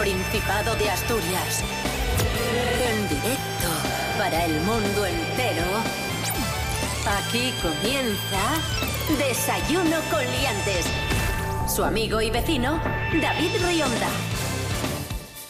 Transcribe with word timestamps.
Principado 0.00 0.74
de 0.76 0.88
Asturias. 0.88 1.62
En 2.88 3.06
directo 3.06 3.68
para 4.16 4.46
el 4.46 4.54
mundo 4.62 5.04
entero. 5.04 5.66
Aquí 7.06 7.52
comienza 7.60 9.18
Desayuno 9.18 9.98
con 10.10 10.20
Liantes. 10.20 10.86
Su 11.68 11.84
amigo 11.84 12.22
y 12.22 12.30
vecino, 12.30 12.80
David 13.20 13.50
Rionda. 13.62 14.08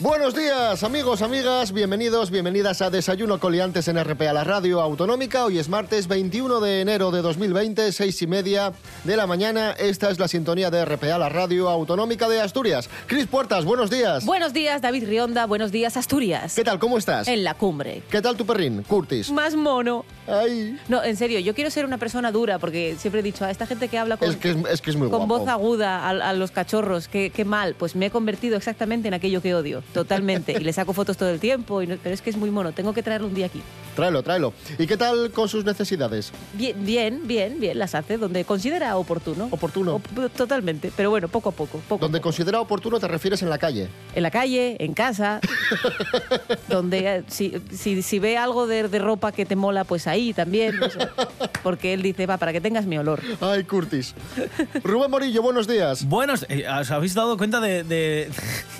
Buenos 0.01 0.35
días, 0.35 0.83
amigos, 0.83 1.21
amigas, 1.21 1.73
bienvenidos, 1.73 2.31
bienvenidas 2.31 2.81
a 2.81 2.89
Desayuno 2.89 3.39
Coliantes 3.39 3.87
en 3.87 4.03
RPA, 4.03 4.33
la 4.33 4.45
radio 4.45 4.81
autonómica. 4.81 5.45
Hoy 5.45 5.59
es 5.59 5.69
martes 5.69 6.09
21 6.09 6.59
de 6.61 6.81
enero 6.81 7.11
de 7.11 7.21
2020, 7.21 7.93
seis 7.93 8.23
y 8.23 8.27
media 8.27 8.73
de 9.05 9.17
la 9.17 9.27
mañana. 9.27 9.73
Esta 9.73 10.11
es 10.11 10.19
la 10.19 10.29
sintonía 10.29 10.71
de 10.71 10.85
RPA, 10.85 11.19
la 11.19 11.29
radio 11.29 11.69
autonómica 11.69 12.29
de 12.29 12.41
Asturias. 12.41 12.89
Cris 13.07 13.27
Puertas, 13.27 13.65
buenos 13.65 13.91
días. 13.91 14.25
Buenos 14.25 14.53
días, 14.53 14.83
David 14.83 15.07
Rionda. 15.07 15.47
Buenos 15.47 15.73
días, 15.73 15.97
Asturias. 15.97 16.55
¿Qué 16.55 16.65
tal? 16.65 16.79
¿Cómo 16.79 16.99
estás? 16.99 17.29
En 17.29 17.45
la 17.45 17.55
cumbre. 17.55 18.03
¿Qué 18.11 18.21
tal 18.21 18.37
tu 18.37 18.45
perrín, 18.47 18.83
Curtis? 18.83 19.31
Más 19.31 19.55
mono. 19.55 20.05
Ay. 20.27 20.79
No, 20.89 21.03
en 21.03 21.17
serio, 21.17 21.41
yo 21.41 21.55
quiero 21.55 21.71
ser 21.71 21.85
una 21.85 21.99
persona 21.99 22.31
dura 22.31 22.59
porque 22.59 22.97
siempre 22.99 23.21
he 23.21 23.23
dicho 23.23 23.45
a 23.45 23.51
esta 23.51 23.67
gente 23.67 23.89
que 23.89 23.99
habla 23.99 24.17
con, 24.17 24.29
Es 24.31 24.37
que 24.37 24.51
es, 24.51 24.57
es 24.71 24.81
que 24.81 24.91
es 24.91 24.97
muy 24.97 25.09
con 25.11 25.27
guapo. 25.27 25.39
voz 25.41 25.49
aguda 25.49 25.99
a, 26.07 26.11
a 26.11 26.33
los 26.35 26.51
cachorros, 26.51 27.09
qué, 27.09 27.31
qué 27.31 27.45
mal. 27.45 27.75
Pues 27.79 27.97
me 27.97 28.07
he 28.07 28.11
convertido 28.11 28.57
exactamente 28.57 29.09
en 29.09 29.15
aquello 29.15 29.41
que 29.43 29.55
odio, 29.55 29.83
totalmente. 29.93 30.53
y 30.53 30.63
le 30.63 30.73
saco 30.73 30.93
fotos 30.93 31.17
todo 31.17 31.31
el 31.31 31.41
tiempo, 31.41 31.83
y 31.83 31.87
no- 31.87 31.97
pero 32.03 32.15
es 32.15 32.23
que 32.23 32.31
es 32.31 32.37
muy 32.37 32.51
mono. 32.51 32.73
Tengo 32.73 32.93
que 32.93 33.03
traerlo 33.03 33.27
un 33.29 33.35
día 33.35 33.47
aquí. 33.47 33.63
Tráelo, 33.97 34.23
tráelo. 34.23 34.53
¿Y 34.79 34.87
qué 34.87 34.97
tal 34.97 35.31
con 35.33 35.49
sus 35.49 35.65
necesidades? 35.65 36.33
Bien, 36.55 36.77
bien, 36.85 37.21
bien, 37.25 37.59
bien, 37.59 37.79
las 37.79 37.95
hace 37.95 38.17
donde 38.19 38.45
considera 38.45 38.90
oportuno. 38.97 39.49
Oportuno. 39.51 39.95
Op- 39.97 40.33
totalmente, 40.37 40.93
pero 40.97 41.11
bueno, 41.11 41.29
poco 41.29 41.49
a 41.51 41.53
poco. 41.53 41.79
poco 41.89 42.05
a 42.05 42.07
Donde 42.07 42.19
poco. 42.19 42.29
considera 42.29 42.61
oportuno 42.61 42.99
te 43.01 43.09
refieres 43.09 43.43
en 43.43 43.51
la 43.51 43.59
calle. 43.59 43.89
En 44.15 44.23
la 44.23 44.31
calle, 44.31 44.77
en 44.81 44.95
casa, 44.95 45.41
donde 46.69 47.17
eh, 47.17 47.25
si, 47.29 47.55
si, 47.73 48.03
si 48.03 48.19
ve 48.19 48.37
algo 48.39 48.67
de, 48.67 48.89
de 48.89 48.99
ropa 48.99 49.33
que 49.33 49.47
te 49.47 49.57
mola, 49.57 49.85
pues 49.85 50.07
ahí 50.07 50.33
también. 50.33 50.83
o 50.83 50.91
sea, 50.91 51.11
porque 51.63 51.93
él 51.93 52.03
dice, 52.03 52.27
va, 52.27 52.37
para 52.39 52.53
que 52.53 52.61
tengas 52.61 52.87
mi 52.87 52.99
olor. 52.99 53.21
Ay, 53.41 53.65
Curtis. 53.65 54.15
Rubén 54.83 55.11
Morillo, 55.11 55.43
buenos 55.43 55.67
días. 55.67 56.05
Buenos, 56.07 56.47
eh, 56.49 56.65
os 56.69 56.91
habéis 56.91 57.15
dado 57.15 57.37
cuenta 57.37 57.61
de, 57.61 57.85
de- 57.85 58.31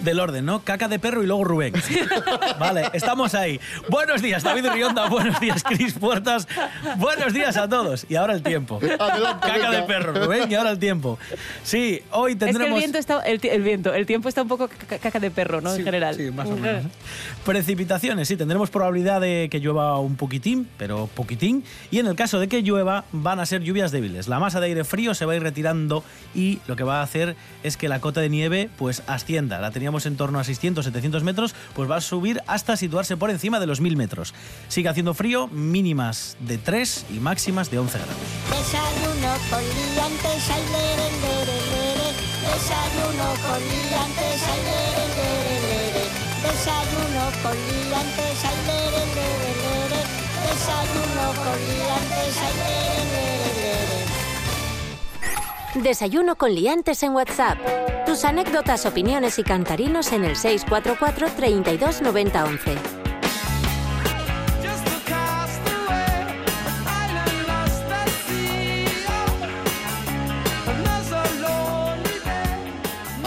del 0.03 0.21
orden, 0.21 0.45
¿no? 0.47 0.63
Caca 0.63 0.89
de 0.89 0.99
perro 0.99 1.23
y 1.23 1.27
luego 1.27 1.45
Rubén. 1.45 1.75
Vale, 2.59 2.91
estamos 2.93 3.35
ahí. 3.35 3.61
Buenos 3.89 4.23
días, 4.23 4.43
David 4.43 4.67
Rionda. 4.73 5.09
Buenos 5.09 5.39
días, 5.41 5.63
Cris 5.63 5.95
Puertas. 5.95 6.47
Buenos 6.97 7.33
días 7.33 7.57
a 7.57 7.69
todos. 7.69 8.07
Y 8.09 8.17
ahora 8.17 8.35
el 8.35 8.43
tiempo. 8.43 8.79
Adelante, 8.99 9.47
Caca 9.47 9.53
venga. 9.55 9.71
de 9.71 9.83
perro, 9.83 10.00
Rubén, 10.01 10.51
y 10.51 10.55
ahora 10.55 10.71
el 10.71 10.79
tiempo. 10.79 11.19
Sí, 11.63 12.01
hoy 12.13 12.33
Es 12.33 12.39
que 12.39 12.45
tendremos... 12.47 12.75
el 12.77 12.79
viento 12.81 12.99
está, 12.99 13.21
el, 13.21 13.41
ti- 13.41 13.49
el 13.49 13.63
viento, 13.63 13.93
el 13.95 14.07
tiempo 14.07 14.29
está 14.29 14.43
un 14.43 14.49
poco 14.49 14.69
caca 14.69 14.99
caca 14.99 15.21
de 15.21 15.31
perro, 15.31 15.61
¿no? 15.61 15.71
Sí, 15.73 15.79
en 15.81 15.85
general. 15.85 16.15
Sí, 16.17 16.31
más 16.31 16.49
o 16.49 16.57
menos. 16.57 16.85
Precipitaciones, 17.45 18.29
sí, 18.29 18.37
tendremos 18.37 18.71
probabilidad 18.71 19.21
de 19.21 19.49
que 19.51 19.61
llueva 19.61 19.99
un 19.99 20.17
poquitín, 20.17 20.69
pero 20.77 21.09
poquitín. 21.15 21.65
Y 21.91 21.99
en 21.99 22.07
el 22.07 22.15
caso 22.17 22.39
de 22.39 22.49
que 22.49 22.63
llueva, 22.63 23.05
van 23.13 23.41
a 23.41 23.47
ser 23.47 23.63
lluvias 23.63 23.91
débiles. 23.93 24.29
La 24.29 24.39
masa 24.39 24.61
de 24.61 24.67
aire 24.67 24.85
frío 24.85 25.15
se 25.15 25.25
va 25.25 25.33
a 25.33 25.37
ir 25.37 25.43
retirando 25.43 26.05
y 26.35 26.59
lo 26.67 26.77
que 26.77 26.85
va 26.85 27.01
a 27.01 27.03
hacer 27.03 27.37
es 27.63 27.77
que 27.77 27.89
la 27.89 28.01
cota 28.01 28.21
de 28.21 28.29
nieve 28.29 28.69
pues 28.79 29.03
ascienda. 29.07 29.59
La 29.61 29.71
teníamos 29.71 30.07
en 30.07 30.17
torno 30.17 30.39
a 30.39 30.45
600, 30.45 30.85
700 30.85 31.23
metros, 31.23 31.55
pues 31.75 31.91
va 31.91 31.97
a 31.97 32.01
subir 32.01 32.41
hasta 32.47 32.77
situarse 32.77 33.17
por 33.17 33.31
encima 33.31 33.59
de 33.61 33.67
los 33.67 33.81
1000 33.81 33.97
metros. 33.97 34.35
Sigue 34.69 34.89
haciendo 34.89 35.15
frío, 35.15 35.49
mínimas 35.49 36.37
de 36.41 36.59
3 36.59 37.07
y 37.11 37.21
máximas 37.21 37.71
de 37.71 37.79
11 37.79 37.99
grados. 37.99 38.15
Desayuno 38.51 39.33
con 39.51 39.61
liantes, 39.95 40.51
ay, 40.51 40.65
lere, 40.73 41.07
lere, 41.23 41.57
lere. 41.73 42.09
Desayuno 42.47 43.27
con 43.45 43.61
liantes, 43.61 44.43
ay, 44.51 44.61
lere, 44.69 45.05
lere, 45.17 45.57
lere. 45.69 46.05
Desayuno 46.43 47.25
con 47.43 47.57
liantes, 47.57 48.39
ay, 48.49 48.59
lere, 48.67 49.03
lere, 49.17 49.51
lere. 49.63 50.01
Desayuno 50.47 51.25
con 51.43 51.59
liantes, 51.69 52.35
ay, 52.47 52.55
lere, 52.61 53.03
lere, 53.15 53.51
lere. 53.61 54.01
Desayuno 55.83 56.33
con 56.37 56.55
liantes 56.55 57.03
en 57.03 57.13
WhatsApp. 57.15 57.59
Tus 58.07 58.25
anécdotas, 58.25 58.87
opiniones 58.87 59.39
y 59.39 59.45
cantarinos 59.45 60.13
en 60.13 60.25
el 60.25 60.37
644 60.37 61.29
32 61.37 62.03
90 62.03 62.45
11. 62.45 63.00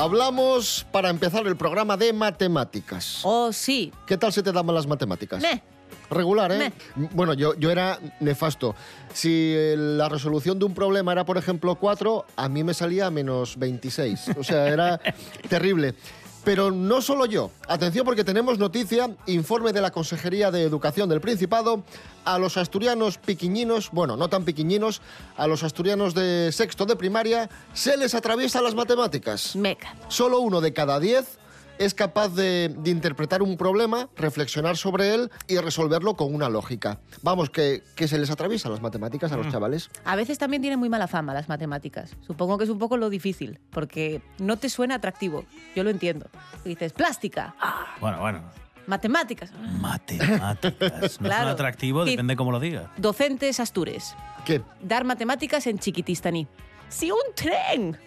Hablamos 0.04 0.86
para 0.92 1.10
empezar 1.10 1.48
el 1.48 1.56
programa 1.56 1.96
de 1.96 2.12
matemáticas. 2.12 3.22
Oh, 3.24 3.54
sí. 3.54 3.90
¿Qué 4.06 4.18
tal 4.18 4.34
se 4.34 4.44
te 4.44 4.52
dan 4.52 4.68
las 4.68 4.86
matemáticas? 4.86 5.42
Meh. 5.42 5.64
Regular, 6.10 6.52
¿eh? 6.52 6.74
Bueno, 7.14 7.34
yo, 7.34 7.56
yo 7.56 7.72
era 7.72 7.98
nefasto. 8.20 8.76
Si 9.14 9.54
eh, 9.56 9.76
la 9.78 10.10
resolución 10.10 10.60
de 10.60 10.66
un 10.66 10.74
problema 10.74 11.14
era, 11.14 11.24
por 11.26 11.38
ejemplo, 11.38 11.76
4, 11.76 12.26
a 12.36 12.50
mí 12.50 12.66
me 12.66 12.74
salía 12.74 13.10
menos 13.12 13.58
26. 13.58 14.32
O 14.38 14.44
sea, 14.44 14.68
era 14.68 15.00
terrible. 15.48 15.96
Pero 16.44 16.72
no 16.72 17.02
solo 17.02 17.26
yo. 17.26 17.52
Atención 17.68 18.06
porque 18.06 18.24
tenemos 18.24 18.60
noticia, 18.60 19.10
informe 19.28 19.72
de 19.72 19.82
la 19.82 19.92
Consejería 19.92 20.52
de 20.52 20.64
Educación 20.64 21.08
del 21.10 21.22
Principado, 21.22 21.84
a 22.26 22.38
los 22.38 22.58
asturianos 22.58 23.18
piquiñinos, 23.18 23.92
bueno, 23.92 24.18
no 24.18 24.30
tan 24.30 24.44
piquiñinos, 24.44 25.02
a 25.38 25.48
los 25.48 25.64
asturianos 25.64 26.14
de 26.14 26.52
sexto 26.52 26.86
de 26.86 26.96
primaria, 26.96 27.50
se 27.74 27.98
les 27.98 28.14
atraviesan 28.14 28.64
las 28.64 28.76
matemáticas. 28.76 29.56
Meca. 29.56 29.96
Solo 30.10 30.40
uno 30.40 30.60
de 30.60 30.74
cada 30.74 31.00
diez 31.00 31.38
es 31.86 31.94
capaz 31.94 32.30
de, 32.30 32.74
de 32.78 32.90
interpretar 32.92 33.42
un 33.42 33.58
problema, 33.58 34.10
reflexionar 34.16 34.78
sobre 34.78 35.14
él 35.14 35.32
y 35.48 35.58
resolverlo 35.58 36.16
con 36.16 36.34
una 36.34 36.50
lógica. 36.50 37.00
Vamos, 37.22 37.50
que, 37.50 37.84
que 37.96 38.08
se 38.08 38.18
les 38.18 38.30
atraviesan 38.32 38.72
las 38.72 38.82
matemáticas 38.82 39.32
a 39.32 39.38
los 39.38 39.50
chavales. 39.50 39.90
A 40.06 40.16
veces 40.16 40.38
también 40.38 40.62
tienen 40.62 40.80
muy 40.80 40.90
mala 40.90 41.08
fama 41.08 41.34
las 41.34 41.50
matemáticas. 41.50 42.16
Supongo 42.26 42.58
que 42.58 42.64
es 42.66 42.70
un 42.70 42.80
poco 42.80 42.98
lo 42.98 43.10
difícil, 43.10 43.60
porque 43.72 44.22
no 44.40 44.58
te 44.58 44.70
suena 44.70 44.96
atractivo. 44.96 45.46
Yo 45.76 45.84
lo 45.84 45.90
entiendo. 45.90 46.28
Dices, 46.66 46.94
plástica, 46.94 47.56
ah, 47.60 47.86
Bueno, 48.00 48.20
bueno. 48.20 48.42
matemáticas, 48.88 49.52
Matemáticas. 49.80 51.20
No 51.22 51.28
Claro. 51.28 51.48
es 51.50 51.54
atractivo, 51.54 52.06
depende 52.06 52.36
cómo 52.36 52.52
lo 52.52 52.60
digas. 52.60 52.88
docentes 52.98 53.60
astures. 53.60 54.16
¿Qué? 54.46 54.62
Dar 54.82 55.04
matemáticas 55.06 55.68
en 55.68 55.80
chiquitistaní. 55.80 56.48
Si 56.90 57.10
un 57.12 57.20
tren 57.36 57.98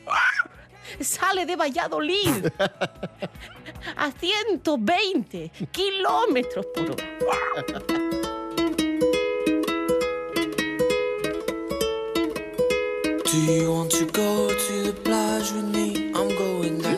sale 1.00 1.46
de 1.46 1.56
Valladolid 1.56 2.46
a 3.96 4.10
120 4.10 5.50
kilómetros 5.70 6.66
por 6.74 6.90
hora. 6.90 7.82
Do 13.24 13.52
you 13.52 13.72
want 13.72 13.90
to 13.92 14.06
go 14.06 14.48
to 14.48 14.82
the 14.82 14.92
plage 15.04 15.52
with 15.52 15.64
me? 15.74 15.95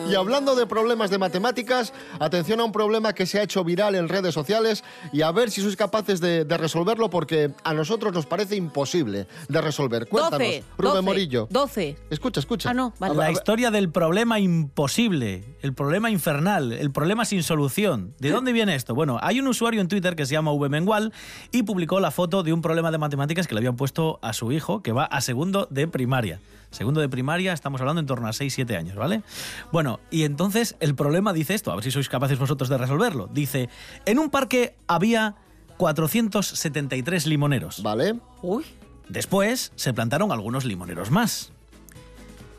Y 0.09 0.15
hablando 0.15 0.55
de 0.55 0.65
problemas 0.65 1.11
de 1.11 1.19
matemáticas, 1.19 1.93
atención 2.19 2.59
a 2.61 2.63
un 2.63 2.71
problema 2.71 3.13
que 3.13 3.27
se 3.27 3.39
ha 3.39 3.43
hecho 3.43 3.63
viral 3.63 3.93
en 3.93 4.09
redes 4.09 4.33
sociales 4.33 4.83
y 5.13 5.21
a 5.21 5.31
ver 5.31 5.51
si 5.51 5.61
sois 5.61 5.75
capaces 5.75 6.19
de, 6.19 6.45
de 6.45 6.57
resolverlo 6.57 7.11
porque 7.11 7.51
a 7.63 7.75
nosotros 7.75 8.11
nos 8.11 8.25
parece 8.25 8.55
imposible 8.55 9.27
de 9.47 9.61
resolver. 9.61 10.07
Cuéntanos, 10.07 10.39
12, 10.39 10.63
Rubén 10.77 10.93
12, 10.93 11.01
Morillo. 11.03 11.47
12. 11.51 11.97
Escucha, 12.09 12.39
escucha. 12.39 12.71
Ah, 12.71 12.73
no, 12.73 12.93
vale. 12.97 13.15
La 13.15 13.31
historia 13.31 13.69
del 13.69 13.91
problema 13.91 14.39
imposible, 14.39 15.43
el 15.61 15.73
problema 15.73 16.09
infernal, 16.09 16.71
el 16.71 16.89
problema 16.91 17.23
sin 17.25 17.43
solución. 17.43 18.15
¿De 18.17 18.31
dónde 18.31 18.51
viene 18.51 18.73
esto? 18.73 18.95
Bueno, 18.95 19.19
hay 19.21 19.39
un 19.39 19.47
usuario 19.47 19.79
en 19.79 19.87
Twitter 19.87 20.15
que 20.15 20.25
se 20.25 20.33
llama 20.33 20.51
Vmengual 20.51 21.13
y 21.51 21.63
publicó 21.63 21.99
la 21.99 22.09
foto 22.09 22.41
de 22.41 22.51
un 22.51 22.63
problema 22.63 22.89
de 22.89 22.97
matemáticas 22.97 23.45
que 23.45 23.53
le 23.53 23.59
habían 23.59 23.75
puesto 23.75 24.17
a 24.23 24.33
su 24.33 24.51
hijo, 24.51 24.81
que 24.81 24.91
va 24.91 25.05
a 25.05 25.21
segundo 25.21 25.67
de 25.69 25.87
primaria. 25.87 26.39
Segundo 26.71 27.01
de 27.01 27.09
primaria, 27.09 27.51
estamos 27.53 27.81
hablando 27.81 27.99
en 27.99 28.05
torno 28.05 28.27
a 28.27 28.31
6-7 28.31 28.77
años, 28.77 28.95
¿vale? 28.95 29.23
Bueno, 29.71 29.99
y 30.11 30.23
entonces 30.23 30.75
el 30.79 30.93
problema 30.95 31.33
dice 31.33 31.55
esto, 31.55 31.71
a 31.71 31.75
ver 31.75 31.83
si 31.83 31.91
sois 31.91 32.09
capaces 32.09 32.37
vosotros 32.37 32.69
de 32.69 32.77
resolverlo. 32.77 33.27
Dice, 33.33 33.69
en 34.05 34.19
un 34.19 34.29
parque 34.29 34.75
había 34.87 35.35
473 35.77 37.25
limoneros. 37.25 37.81
Vale. 37.81 38.19
Uy, 38.41 38.63
Después 39.07 39.71
se 39.75 39.91
plantaron 39.93 40.31
algunos 40.31 40.65
limoneros 40.65 41.09
más. 41.09 41.51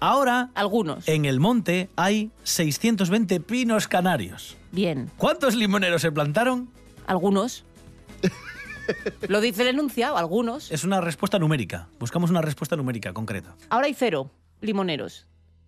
Ahora 0.01 0.51
algunos. 0.55 1.07
en 1.07 1.25
el 1.27 1.39
monte 1.39 1.89
hay 1.95 2.33
620 2.43 3.39
pinos 3.41 3.87
canarios. 3.87 4.57
Bien, 4.73 5.11
¿Cuántos 5.17 5.55
limoneros 5.55 6.03
se 6.03 6.11
plantaron? 6.11 6.69
algunos. 7.07 7.65
Lo 9.29 9.41
dice 9.41 9.62
el 9.62 9.69
enunciado, 9.69 10.17
algunos. 10.17 10.71
Es 10.73 10.85
una 10.85 11.00
respuesta 11.00 11.38
numérica. 11.38 11.88
Buscamos 11.99 12.31
una 12.31 12.43
respuesta 12.43 12.77
numérica 12.77 13.12
concreta. 13.12 13.55
Ahora 13.69 13.87
hay 13.87 13.94
cero 13.94 14.31
limoneros. 14.61 15.27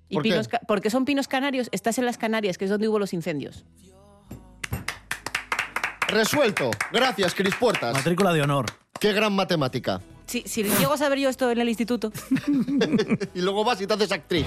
Y 0.08 0.14
¿Por 0.14 0.22
qué? 0.24 0.30
pinos 0.30 0.48
ca- 0.48 0.60
porque 0.68 0.90
son 0.90 1.04
pinos 1.04 1.26
canarios, 1.28 1.68
estás 1.72 1.96
en 1.98 2.04
las 2.04 2.18
Canarias, 2.18 2.58
que 2.58 2.64
es 2.66 2.70
donde 2.70 2.88
hubo 2.88 2.98
los 2.98 3.12
incendios. 3.14 3.64
Resuelto. 6.08 6.70
Gracias, 6.92 7.34
Cris 7.34 7.54
Puertas. 7.54 7.94
Matrícula 7.94 8.32
de 8.32 8.42
honor. 8.42 8.66
Qué 9.00 9.12
gran 9.12 9.32
matemática. 9.34 10.00
Si, 10.26 10.42
si 10.42 10.62
llego 10.62 10.92
a 10.92 10.98
saber 10.98 11.18
yo 11.18 11.28
esto 11.28 11.50
en 11.50 11.60
el 11.60 11.68
instituto. 11.68 12.12
Y 13.34 13.40
luego 13.40 13.64
vas 13.64 13.80
y 13.80 13.86
te 13.86 13.94
haces 13.94 14.12
actriz. 14.12 14.46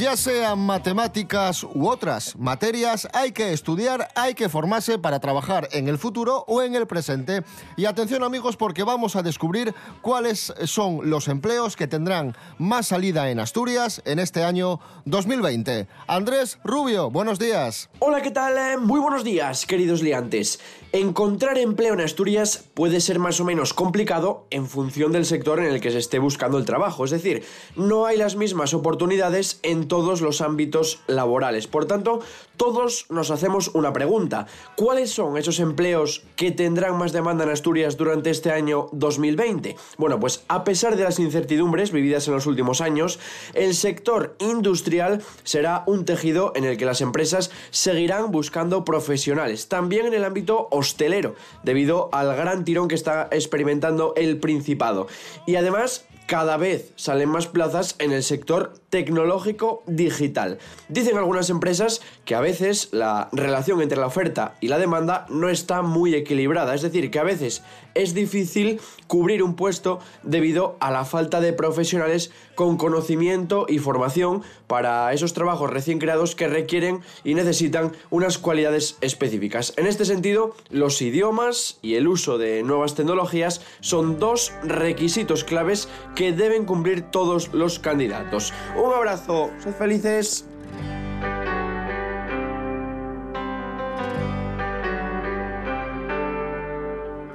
Ya 0.00 0.16
sean 0.16 0.60
matemáticas 0.60 1.62
u 1.62 1.86
otras 1.86 2.34
materias, 2.38 3.06
hay 3.12 3.32
que 3.32 3.52
estudiar, 3.52 4.08
hay 4.14 4.32
que 4.32 4.48
formarse 4.48 4.98
para 4.98 5.20
trabajar 5.20 5.68
en 5.72 5.88
el 5.88 5.98
futuro 5.98 6.42
o 6.48 6.62
en 6.62 6.74
el 6.74 6.86
presente. 6.86 7.42
Y 7.76 7.84
atención 7.84 8.22
amigos 8.22 8.56
porque 8.56 8.82
vamos 8.82 9.14
a 9.14 9.22
descubrir 9.22 9.74
cuáles 10.00 10.54
son 10.64 11.10
los 11.10 11.28
empleos 11.28 11.76
que 11.76 11.86
tendrán 11.86 12.34
más 12.56 12.86
salida 12.86 13.30
en 13.30 13.40
Asturias 13.40 14.00
en 14.06 14.20
este 14.20 14.42
año 14.42 14.80
2020. 15.04 15.86
Andrés 16.06 16.58
Rubio, 16.64 17.10
buenos 17.10 17.38
días. 17.38 17.90
Hola, 17.98 18.22
¿qué 18.22 18.30
tal? 18.30 18.80
Muy 18.80 19.00
buenos 19.00 19.22
días, 19.22 19.66
queridos 19.66 20.00
liantes. 20.00 20.60
Encontrar 20.92 21.58
empleo 21.58 21.92
en 21.92 22.00
Asturias 22.00 22.64
puede 22.72 23.02
ser 23.02 23.18
más 23.18 23.38
o 23.38 23.44
menos 23.44 23.74
complicado 23.74 24.46
en 24.50 24.66
función 24.66 25.12
del 25.12 25.26
sector 25.26 25.60
en 25.60 25.66
el 25.66 25.80
que 25.80 25.90
se 25.90 25.98
esté 25.98 26.18
buscando 26.18 26.56
el 26.56 26.64
trabajo. 26.64 27.04
Es 27.04 27.10
decir, 27.10 27.44
no 27.76 28.06
hay 28.06 28.16
las 28.16 28.34
mismas 28.34 28.72
oportunidades 28.72 29.60
en 29.62 29.89
todos 29.90 30.20
los 30.20 30.40
ámbitos 30.40 31.00
laborales. 31.08 31.66
Por 31.66 31.84
tanto, 31.84 32.20
todos 32.56 33.06
nos 33.10 33.32
hacemos 33.32 33.72
una 33.74 33.92
pregunta. 33.92 34.46
¿Cuáles 34.76 35.10
son 35.10 35.36
esos 35.36 35.58
empleos 35.58 36.22
que 36.36 36.52
tendrán 36.52 36.96
más 36.96 37.12
demanda 37.12 37.42
en 37.42 37.50
Asturias 37.50 37.96
durante 37.96 38.30
este 38.30 38.52
año 38.52 38.86
2020? 38.92 39.76
Bueno, 39.98 40.20
pues 40.20 40.44
a 40.46 40.62
pesar 40.62 40.96
de 40.96 41.02
las 41.02 41.18
incertidumbres 41.18 41.90
vividas 41.90 42.28
en 42.28 42.34
los 42.34 42.46
últimos 42.46 42.80
años, 42.80 43.18
el 43.52 43.74
sector 43.74 44.36
industrial 44.38 45.22
será 45.42 45.82
un 45.86 46.04
tejido 46.04 46.52
en 46.54 46.64
el 46.64 46.76
que 46.76 46.86
las 46.86 47.00
empresas 47.00 47.50
seguirán 47.70 48.30
buscando 48.30 48.84
profesionales. 48.84 49.66
También 49.68 50.06
en 50.06 50.14
el 50.14 50.24
ámbito 50.24 50.68
hostelero, 50.70 51.34
debido 51.64 52.10
al 52.12 52.36
gran 52.36 52.64
tirón 52.64 52.86
que 52.86 52.94
está 52.94 53.28
experimentando 53.32 54.14
el 54.16 54.38
Principado. 54.38 55.08
Y 55.46 55.56
además, 55.56 56.04
cada 56.26 56.56
vez 56.56 56.92
salen 56.94 57.28
más 57.28 57.48
plazas 57.48 57.96
en 57.98 58.12
el 58.12 58.22
sector 58.22 58.74
tecnológico 58.90 59.82
digital. 59.86 60.58
Dicen 60.88 61.16
algunas 61.16 61.48
empresas 61.48 62.02
que 62.24 62.34
a 62.34 62.40
veces 62.40 62.88
la 62.92 63.28
relación 63.32 63.80
entre 63.80 63.98
la 63.98 64.06
oferta 64.06 64.56
y 64.60 64.68
la 64.68 64.78
demanda 64.78 65.26
no 65.30 65.48
está 65.48 65.82
muy 65.82 66.14
equilibrada, 66.14 66.74
es 66.74 66.82
decir, 66.82 67.10
que 67.10 67.18
a 67.18 67.24
veces 67.24 67.62
es 67.94 68.14
difícil 68.14 68.80
cubrir 69.06 69.42
un 69.42 69.54
puesto 69.54 70.00
debido 70.22 70.76
a 70.80 70.90
la 70.90 71.04
falta 71.04 71.40
de 71.40 71.52
profesionales 71.52 72.30
con 72.54 72.76
conocimiento 72.76 73.66
y 73.68 73.78
formación 73.78 74.42
para 74.66 75.12
esos 75.12 75.32
trabajos 75.32 75.70
recién 75.70 75.98
creados 75.98 76.34
que 76.34 76.46
requieren 76.46 77.00
y 77.24 77.34
necesitan 77.34 77.92
unas 78.10 78.38
cualidades 78.38 78.96
específicas. 79.00 79.72
En 79.76 79.86
este 79.86 80.04
sentido, 80.04 80.54
los 80.70 81.00
idiomas 81.02 81.78
y 81.82 81.94
el 81.94 82.06
uso 82.06 82.38
de 82.38 82.62
nuevas 82.62 82.94
tecnologías 82.94 83.62
son 83.80 84.18
dos 84.18 84.52
requisitos 84.62 85.44
claves 85.44 85.88
que 86.14 86.32
deben 86.32 86.64
cumplir 86.64 87.02
todos 87.02 87.52
los 87.52 87.78
candidatos. 87.78 88.52
Un 88.82 88.94
abrazo, 88.94 89.50
sed 89.58 89.74
felices. 89.74 90.46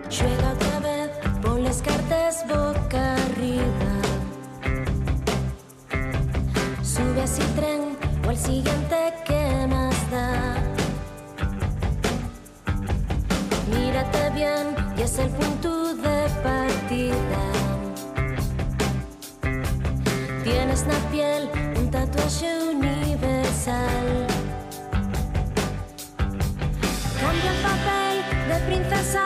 Juega 0.09 0.53
otra 0.53 0.79
vez, 0.79 1.11
pon 1.43 1.63
las 1.63 1.83
cartas 1.83 2.43
boca 2.47 3.13
arriba. 3.27 3.91
Sube 6.81 7.21
a 7.21 7.25
ese 7.25 7.43
tren 7.55 7.95
o 8.25 8.29
al 8.29 8.37
siguiente 8.37 9.13
que 9.27 9.67
más 9.67 9.95
da. 10.09 10.55
Mírate 13.69 14.29
bien 14.31 14.75
y 14.97 15.01
es 15.03 15.19
el 15.19 15.29
punto 15.29 15.93
de 15.93 16.14
Tienes 20.75 20.93
la 20.93 21.09
piel 21.09 21.49
un 21.77 21.89
tatuaje 21.89 22.49
universal. 22.69 24.27
Cambia 27.21 27.51
el 27.51 27.59
papel 27.63 28.15
de 28.49 28.57
princesa 28.67 29.23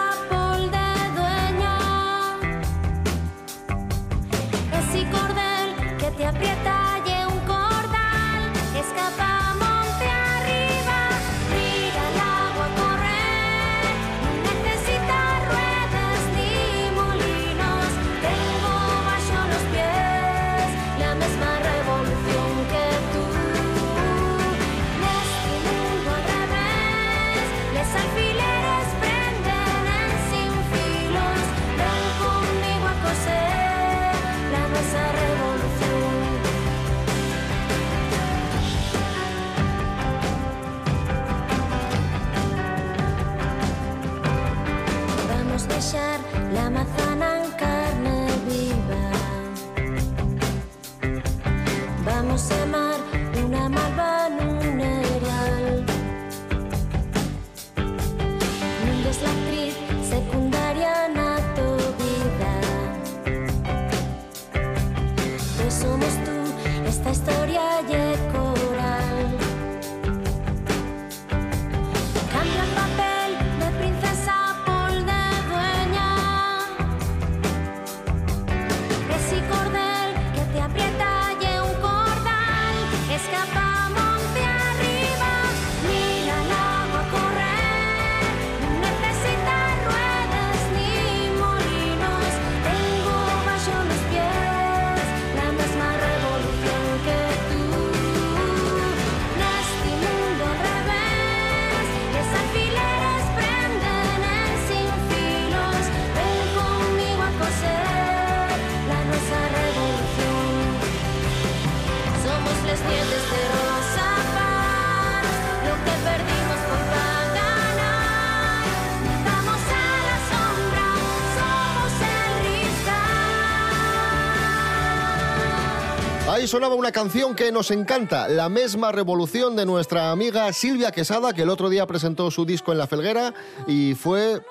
sonaba 126.49 126.73
una 126.73 126.91
canción 126.91 127.35
que 127.35 127.51
nos 127.51 127.69
encanta, 127.69 128.27
la 128.27 128.49
misma 128.49 128.91
revolución 128.91 129.56
de 129.56 129.68
nuestra 129.68 130.09
amiga 130.09 130.51
Silvia 130.51 130.91
Quesada, 130.91 131.31
que 131.31 131.44
el 131.44 131.49
otro 131.49 131.69
día 131.69 131.85
presentó 131.85 132.31
su 132.31 132.44
disco 132.44 132.71
en 132.71 132.79
La 132.79 132.87
Felguera 132.87 133.35
y 133.68 133.94
fue 133.94 134.41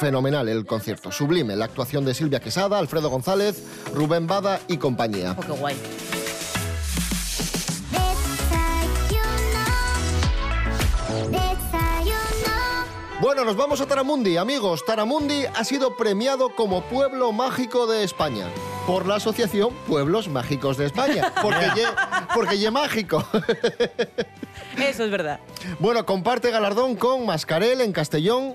fenomenal 0.00 0.48
el 0.48 0.64
concierto, 0.64 1.12
sublime, 1.12 1.54
la 1.54 1.66
actuación 1.66 2.06
de 2.06 2.14
Silvia 2.14 2.40
Quesada, 2.40 2.78
Alfredo 2.78 3.10
González, 3.10 3.62
Rubén 3.94 4.26
Bada 4.26 4.58
y 4.68 4.78
compañía. 4.78 5.36
Oh, 5.38 5.42
qué 5.42 5.52
guay. 5.52 5.76
Bueno, 13.20 13.44
nos 13.44 13.56
vamos 13.56 13.82
a 13.82 13.86
Taramundi, 13.86 14.38
amigos. 14.38 14.82
Taramundi 14.86 15.44
ha 15.44 15.64
sido 15.64 15.94
premiado 15.94 16.54
como 16.54 16.84
Pueblo 16.84 17.32
Mágico 17.32 17.86
de 17.86 18.02
España 18.02 18.46
por 18.88 19.06
la 19.06 19.16
Asociación 19.16 19.68
Pueblos 19.86 20.28
Mágicos 20.28 20.78
de 20.78 20.86
España, 20.86 21.30
porque 21.42 21.66
ye, 21.76 21.84
porque 22.34 22.58
ye 22.58 22.70
mágico. 22.70 23.22
Eso 24.78 25.04
es 25.04 25.10
verdad. 25.10 25.40
Bueno, 25.78 26.06
comparte 26.06 26.50
galardón 26.50 26.96
con 26.96 27.26
Mascarel 27.26 27.82
en 27.82 27.92
Castellón 27.92 28.54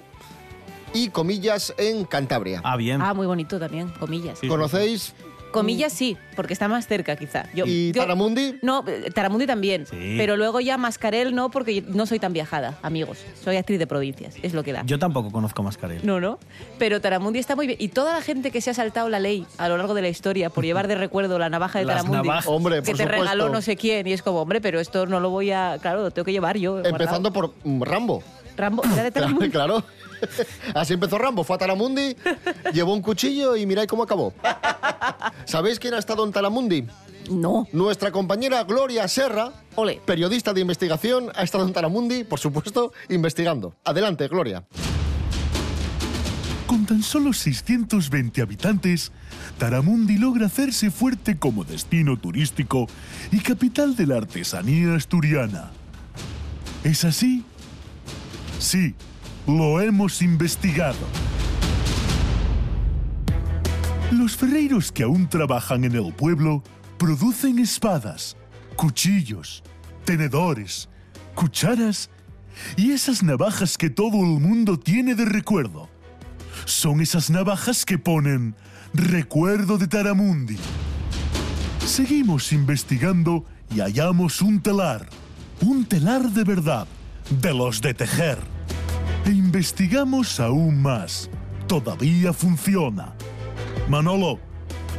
y 0.92 1.10
Comillas 1.10 1.76
en 1.78 2.06
Cantabria. 2.06 2.62
Ah, 2.64 2.78
bien. 2.78 3.00
Ah, 3.00 3.14
muy 3.14 3.28
bonito 3.28 3.60
también, 3.60 3.90
comillas. 4.00 4.40
Sí. 4.40 4.48
¿Conocéis 4.48 5.14
Comillas 5.54 5.94
sí, 5.94 6.18
porque 6.36 6.54
está 6.54 6.68
más 6.68 6.88
cerca 6.88 7.16
quizá. 7.16 7.46
Yo, 7.54 7.66
¿Y 7.66 7.92
yo- 7.92 8.02
Taramundi? 8.02 8.56
No, 8.62 8.84
eh, 8.88 9.10
Taramundi 9.14 9.46
también. 9.48 9.86
Sí. 9.86 10.16
Pero 10.18 10.36
luego 10.38 10.60
ya 10.60 10.78
Mascarel 10.78 11.34
no, 11.36 11.50
porque 11.50 11.76
yo 11.76 11.84
no 11.88 12.06
soy 12.06 12.20
tan 12.20 12.34
viajada, 12.34 12.78
amigos. 12.82 13.20
Soy 13.42 13.56
actriz 13.58 13.80
de 13.80 13.88
provincias, 13.88 14.36
es 14.42 14.54
lo 14.54 14.64
que 14.64 14.74
da. 14.74 14.84
Yo 14.86 15.00
tampoco 15.00 15.32
conozco 15.32 15.62
a 15.62 15.66
Mascarell. 15.66 16.06
No, 16.06 16.20
no. 16.20 16.40
Pero 16.80 17.00
Taramundi 17.02 17.40
está 17.40 17.56
muy 17.56 17.68
bien. 17.68 17.78
Y 17.80 17.90
toda 17.90 18.14
la 18.14 18.22
gente 18.22 18.52
que 18.52 18.62
se 18.62 18.70
ha 18.72 18.74
saltado 18.74 19.10
la 19.10 19.20
ley 19.20 19.46
a 19.58 19.70
lo 19.70 19.78
largo 19.78 19.94
de 19.94 20.02
la 20.02 20.10
historia 20.10 20.50
por 20.50 20.64
llevar 20.66 20.88
de 20.88 20.96
recuerdo 20.96 21.40
la 21.40 21.50
navaja 21.50 21.80
de 21.80 21.86
Las 21.86 21.98
Taramundi. 21.98 22.28
navajas. 22.28 22.48
Hombre, 22.48 22.76
que 22.78 22.82
por 22.82 22.98
te 22.98 23.04
supuesto. 23.04 23.22
regaló 23.24 23.50
no 23.50 23.62
sé 23.62 23.76
quién. 23.76 24.08
Y 24.08 24.14
es 24.14 24.22
como, 24.22 24.42
hombre, 24.42 24.60
pero 24.62 24.80
esto 24.80 25.06
no 25.06 25.20
lo 25.20 25.30
voy 25.30 25.52
a. 25.52 25.78
Claro, 25.82 26.02
lo 26.04 26.12
tengo 26.12 26.26
que 26.26 26.32
llevar 26.32 26.58
yo. 26.58 26.72
guardado. 26.74 26.90
Empezando 26.96 27.32
por 27.34 27.54
mm, 27.64 27.82
Rambo. 27.84 28.24
Rambo, 28.58 28.84
¿era 28.94 29.04
de 29.04 29.12
Claro, 29.12 29.28
Taramundi? 29.28 29.50
claro. 29.50 29.84
Así 30.74 30.94
empezó 30.94 31.18
Rambo. 31.18 31.44
Fue 31.44 31.56
a 31.56 31.60
Taramundi, 31.60 32.16
llevó 32.74 32.94
un 32.94 33.02
cuchillo 33.02 33.56
y 33.56 33.66
mirad 33.66 33.86
cómo 33.86 34.04
acabó. 34.04 34.34
¿Sabéis 35.46 35.80
quién 35.80 35.94
ha 35.94 35.98
estado 35.98 36.24
en 36.26 36.32
Taramundi? 36.32 36.86
No. 37.30 37.68
Nuestra 37.72 38.12
compañera 38.12 38.64
Gloria 38.64 39.08
Serra, 39.08 39.52
Ole. 39.76 40.02
periodista 40.06 40.54
de 40.54 40.62
investigación, 40.62 41.30
ha 41.36 41.44
estado 41.44 41.66
en 41.66 41.74
Taramundi, 41.74 42.24
por 42.26 42.40
supuesto, 42.40 42.92
investigando. 43.10 43.76
Adelante, 43.86 44.28
Gloria. 44.28 44.64
Con 46.68 46.86
tan 46.86 47.04
solo 47.04 47.34
620 47.34 48.42
habitantes, 48.42 49.12
Taramundi 49.58 50.18
logra 50.18 50.48
hacerse 50.48 50.90
fuerte 50.92 51.38
como 51.38 51.64
destino 51.64 52.18
turístico 52.18 52.88
y 53.32 53.40
capital 53.40 53.96
de 53.96 54.08
la 54.08 54.18
artesanía 54.18 54.96
asturiana. 54.96 55.72
¿Es 56.84 57.06
así? 57.06 57.46
Sí, 58.64 58.96
lo 59.46 59.82
hemos 59.82 60.22
investigado. 60.22 60.96
Los 64.10 64.38
ferreiros 64.38 64.90
que 64.90 65.04
aún 65.04 65.28
trabajan 65.28 65.84
en 65.84 65.96
el 65.96 66.14
pueblo 66.14 66.64
producen 66.98 67.60
espadas, 67.60 68.38
cuchillos, 68.78 69.64
tenedores, 70.06 70.88
cucharas 71.36 72.10
y 72.78 72.92
esas 72.92 73.22
navajas 73.22 73.78
que 73.78 73.90
todo 73.90 74.24
el 74.24 74.40
mundo 74.40 74.80
tiene 74.80 75.14
de 75.14 75.26
recuerdo. 75.26 75.90
Son 76.64 77.02
esas 77.02 77.30
navajas 77.30 77.84
que 77.84 77.98
ponen 77.98 78.56
recuerdo 78.94 79.78
de 79.78 79.88
Taramundi. 79.88 80.58
Seguimos 81.86 82.54
investigando 82.54 83.44
y 83.76 83.82
hallamos 83.82 84.42
un 84.42 84.62
telar. 84.62 85.10
Un 85.60 85.84
telar 85.84 86.30
de 86.30 86.46
verdad, 86.46 86.88
de 87.42 87.54
los 87.54 87.82
de 87.82 87.94
tejer. 87.94 88.53
E 89.26 89.32
investigamos 89.32 90.40
aún 90.40 90.82
más. 90.82 91.30
Todavía 91.68 92.34
funciona. 92.34 93.14
Manolo, 93.90 94.40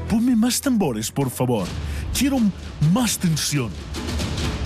ponme 0.08 0.34
más 0.34 0.60
tambores, 0.60 1.10
por 1.10 1.30
favor. 1.30 1.66
Quiero 2.16 2.38
más 2.92 3.18
tensión. 3.18 3.70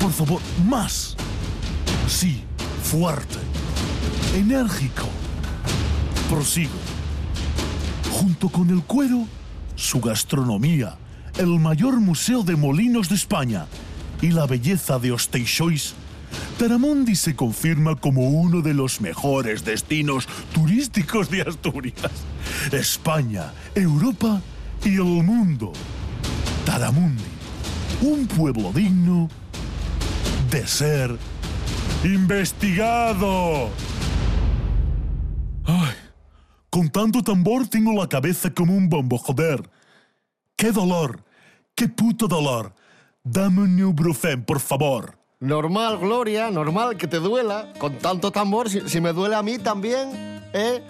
Por 0.00 0.12
favor, 0.12 0.40
más. 0.68 1.16
Sí, 2.06 2.42
fuerte. 2.82 3.38
Enérgico. 4.36 5.08
Prosigo. 6.28 6.78
Junto 8.12 8.48
con 8.48 8.70
el 8.70 8.82
cuero, 8.82 9.26
su 9.74 10.00
gastronomía, 10.00 10.96
el 11.38 11.58
mayor 11.58 12.00
museo 12.00 12.42
de 12.42 12.56
molinos 12.56 13.08
de 13.08 13.14
España 13.14 13.66
y 14.20 14.30
la 14.30 14.46
belleza 14.46 14.98
de 14.98 15.12
Osteixois, 15.12 15.94
Taramundi 16.58 17.14
se 17.14 17.36
confirma 17.36 17.94
como 17.94 18.30
uno 18.30 18.62
de 18.62 18.74
los 18.74 19.00
mejores 19.00 19.64
destinos 19.64 20.26
turísticos 20.52 21.30
de 21.30 21.42
Asturias, 21.42 22.10
España, 22.72 23.52
Europa 23.76 24.42
y 24.84 24.94
el 24.96 25.22
mundo. 25.22 25.72
Taramundi, 26.66 27.22
un 28.00 28.26
pueblo 28.26 28.72
digno 28.72 29.28
de 30.50 30.66
ser 30.66 31.16
investigado. 32.02 33.70
Ay, 35.64 35.94
con 36.70 36.88
tanto 36.88 37.22
tambor 37.22 37.68
tengo 37.68 37.92
la 37.92 38.08
cabeza 38.08 38.52
como 38.52 38.74
un 38.74 38.88
bombo, 38.88 39.16
joder. 39.16 39.70
¡Qué 40.56 40.72
dolor! 40.72 41.22
¡Qué 41.76 41.88
puto 41.88 42.26
dolor! 42.26 42.74
Dame 43.22 43.60
un 43.60 43.78
Ibuprofen, 43.78 44.42
por 44.42 44.58
favor. 44.58 45.17
Normal, 45.40 45.99
Gloria, 45.99 46.50
normal 46.50 46.97
que 46.97 47.07
te 47.07 47.18
duela. 47.18 47.73
Con 47.78 47.95
tanto 47.99 48.33
tambor, 48.33 48.68
si, 48.68 49.00
me 49.00 49.12
duele 49.12 49.37
a 49.37 49.42
mí 49.45 49.57
también, 49.59 50.42
¿eh? 50.52 50.83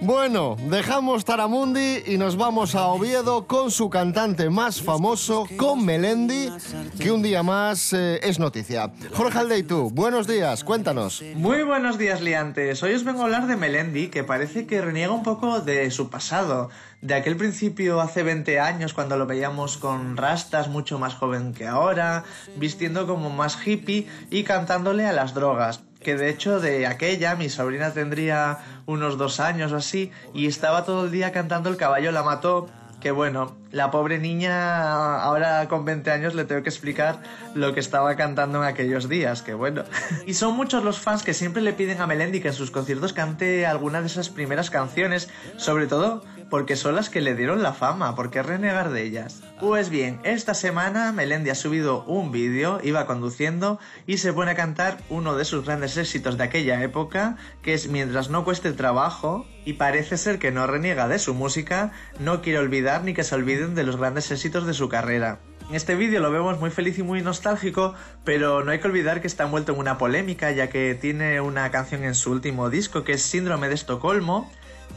Bueno, 0.00 0.56
dejamos 0.68 1.24
Taramundi 1.24 2.02
y 2.06 2.18
nos 2.18 2.36
vamos 2.36 2.74
a 2.74 2.86
Oviedo 2.88 3.46
con 3.46 3.70
su 3.70 3.88
cantante 3.88 4.50
más 4.50 4.82
famoso, 4.82 5.48
con 5.56 5.84
Melendi, 5.84 6.50
que 6.98 7.10
un 7.10 7.22
día 7.22 7.42
más 7.42 7.94
eh, 7.94 8.20
es 8.22 8.38
noticia. 8.38 8.92
Jorge 9.14 9.38
Aldeitu, 9.38 9.90
buenos 9.90 10.26
días, 10.26 10.64
cuéntanos. 10.64 11.22
Muy 11.34 11.62
buenos 11.62 11.96
días, 11.96 12.20
liantes. 12.20 12.82
Hoy 12.82 12.92
os 12.92 13.04
vengo 13.04 13.22
a 13.22 13.24
hablar 13.24 13.46
de 13.46 13.56
Melendi, 13.56 14.08
que 14.08 14.22
parece 14.22 14.66
que 14.66 14.82
reniega 14.82 15.12
un 15.12 15.22
poco 15.22 15.60
de 15.60 15.90
su 15.90 16.10
pasado, 16.10 16.68
de 17.00 17.14
aquel 17.14 17.36
principio 17.36 18.00
hace 18.00 18.22
20 18.22 18.60
años 18.60 18.92
cuando 18.92 19.16
lo 19.16 19.26
veíamos 19.26 19.78
con 19.78 20.16
rastas 20.16 20.68
mucho 20.68 20.98
más 20.98 21.14
joven 21.14 21.54
que 21.54 21.66
ahora, 21.66 22.24
vistiendo 22.56 23.06
como 23.06 23.30
más 23.30 23.66
hippie 23.66 24.06
y 24.30 24.44
cantándole 24.44 25.06
a 25.06 25.12
las 25.12 25.32
drogas. 25.32 25.82
Que 26.06 26.14
de 26.14 26.30
hecho 26.30 26.60
de 26.60 26.86
aquella 26.86 27.34
mi 27.34 27.48
sobrina 27.48 27.92
tendría 27.92 28.58
unos 28.86 29.18
dos 29.18 29.40
años 29.40 29.72
o 29.72 29.76
así 29.78 30.12
y 30.34 30.46
estaba 30.46 30.84
todo 30.84 31.06
el 31.06 31.10
día 31.10 31.32
cantando 31.32 31.68
El 31.68 31.76
caballo 31.76 32.12
la 32.12 32.22
mató 32.22 32.68
que 33.06 33.12
bueno, 33.12 33.54
la 33.70 33.92
pobre 33.92 34.18
niña 34.18 35.22
ahora 35.22 35.68
con 35.68 35.84
20 35.84 36.10
años 36.10 36.34
le 36.34 36.44
tengo 36.44 36.64
que 36.64 36.70
explicar 36.70 37.22
lo 37.54 37.72
que 37.72 37.78
estaba 37.78 38.16
cantando 38.16 38.58
en 38.60 38.68
aquellos 38.68 39.08
días, 39.08 39.42
que 39.42 39.54
bueno. 39.54 39.84
y 40.26 40.34
son 40.34 40.56
muchos 40.56 40.82
los 40.82 40.98
fans 40.98 41.22
que 41.22 41.32
siempre 41.32 41.62
le 41.62 41.72
piden 41.72 42.00
a 42.00 42.08
Melendi 42.08 42.40
que 42.40 42.48
en 42.48 42.54
sus 42.54 42.72
conciertos 42.72 43.12
cante 43.12 43.64
alguna 43.64 44.00
de 44.00 44.08
esas 44.08 44.28
primeras 44.28 44.70
canciones, 44.70 45.28
sobre 45.56 45.86
todo 45.86 46.24
porque 46.50 46.74
son 46.74 46.96
las 46.96 47.08
que 47.08 47.20
le 47.20 47.36
dieron 47.36 47.62
la 47.62 47.72
fama, 47.72 48.16
¿por 48.16 48.30
qué 48.30 48.42
renegar 48.42 48.90
de 48.90 49.04
ellas? 49.04 49.40
Pues 49.60 49.88
bien, 49.88 50.18
esta 50.24 50.54
semana 50.54 51.12
Melendi 51.12 51.50
ha 51.50 51.54
subido 51.54 52.02
un 52.06 52.32
vídeo, 52.32 52.80
iba 52.82 53.06
conduciendo 53.06 53.78
y 54.08 54.18
se 54.18 54.32
pone 54.32 54.50
a 54.50 54.56
cantar 54.56 54.98
uno 55.10 55.36
de 55.36 55.44
sus 55.44 55.64
grandes 55.64 55.96
éxitos 55.96 56.36
de 56.38 56.42
aquella 56.42 56.82
época, 56.82 57.36
que 57.62 57.74
es 57.74 57.86
Mientras 57.86 58.30
no 58.30 58.44
cueste 58.44 58.72
trabajo, 58.72 59.46
y 59.66 59.74
parece 59.74 60.16
ser 60.16 60.38
que 60.38 60.52
no 60.52 60.66
reniega 60.66 61.08
de 61.08 61.18
su 61.18 61.34
música, 61.34 61.90
no 62.20 62.40
quiere 62.40 62.60
olvidar 62.60 63.02
ni 63.02 63.12
que 63.12 63.24
se 63.24 63.34
olviden 63.34 63.74
de 63.74 63.82
los 63.82 63.96
grandes 63.96 64.30
éxitos 64.30 64.64
de 64.64 64.72
su 64.72 64.88
carrera. 64.88 65.40
En 65.68 65.74
este 65.74 65.96
vídeo 65.96 66.20
lo 66.20 66.30
vemos 66.30 66.60
muy 66.60 66.70
feliz 66.70 66.96
y 67.00 67.02
muy 67.02 67.20
nostálgico, 67.20 67.92
pero 68.24 68.62
no 68.62 68.70
hay 68.70 68.78
que 68.78 68.86
olvidar 68.86 69.20
que 69.20 69.26
está 69.26 69.42
envuelto 69.42 69.72
en 69.72 69.80
una 69.80 69.98
polémica, 69.98 70.52
ya 70.52 70.70
que 70.70 70.94
tiene 70.94 71.40
una 71.40 71.68
canción 71.72 72.04
en 72.04 72.14
su 72.14 72.30
último 72.30 72.70
disco 72.70 73.02
que 73.02 73.14
es 73.14 73.22
Síndrome 73.22 73.68
de 73.68 73.74
Estocolmo, 73.74 74.48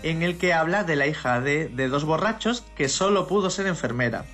en 0.04 0.22
el 0.22 0.38
que 0.38 0.54
habla 0.54 0.84
de 0.84 0.96
la 0.96 1.08
hija 1.08 1.42
de, 1.42 1.68
de 1.68 1.88
dos 1.88 2.06
borrachos 2.06 2.64
que 2.78 2.90
solo 2.90 3.28
pudo 3.28 3.50
ser 3.50 3.66
enfermera. 3.66 4.26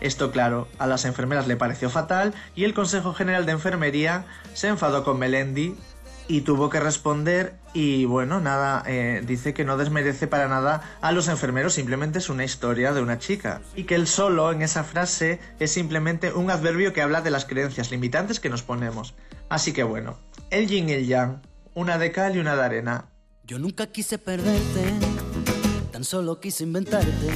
Esto 0.00 0.32
claro, 0.32 0.68
a 0.78 0.86
las 0.86 1.04
enfermeras 1.04 1.46
le 1.46 1.56
pareció 1.56 1.90
fatal 1.90 2.32
y 2.56 2.64
el 2.64 2.72
Consejo 2.72 3.12
General 3.12 3.44
de 3.44 3.52
Enfermería 3.52 4.24
se 4.54 4.68
enfadó 4.68 5.04
con 5.04 5.18
Melendi 5.18 5.76
y 6.32 6.40
tuvo 6.40 6.70
que 6.70 6.80
responder 6.80 7.58
y 7.74 8.06
bueno, 8.06 8.40
nada, 8.40 8.82
eh, 8.86 9.22
dice 9.26 9.52
que 9.52 9.66
no 9.66 9.76
desmerece 9.76 10.26
para 10.26 10.48
nada 10.48 10.80
a 11.02 11.12
los 11.12 11.28
enfermeros, 11.28 11.74
simplemente 11.74 12.20
es 12.20 12.30
una 12.30 12.42
historia 12.42 12.94
de 12.94 13.02
una 13.02 13.18
chica. 13.18 13.60
Y 13.76 13.84
que 13.84 13.96
el 13.96 14.06
solo 14.06 14.50
en 14.50 14.62
esa 14.62 14.82
frase 14.82 15.40
es 15.58 15.72
simplemente 15.72 16.32
un 16.32 16.50
adverbio 16.50 16.94
que 16.94 17.02
habla 17.02 17.20
de 17.20 17.30
las 17.30 17.44
creencias 17.44 17.90
limitantes 17.90 18.40
que 18.40 18.48
nos 18.48 18.62
ponemos. 18.62 19.12
Así 19.50 19.74
que 19.74 19.82
bueno, 19.82 20.16
el 20.48 20.68
yin 20.68 20.88
y 20.88 20.92
el 20.92 21.06
yang, 21.06 21.42
una 21.74 21.98
de 21.98 22.12
cal 22.12 22.34
y 22.34 22.38
una 22.38 22.56
de 22.56 22.62
arena. 22.62 23.10
Yo 23.44 23.58
nunca 23.58 23.88
quise 23.88 24.16
perderte, 24.16 24.84
tan 25.92 26.02
solo 26.02 26.40
quise 26.40 26.64
inventarte, 26.64 27.28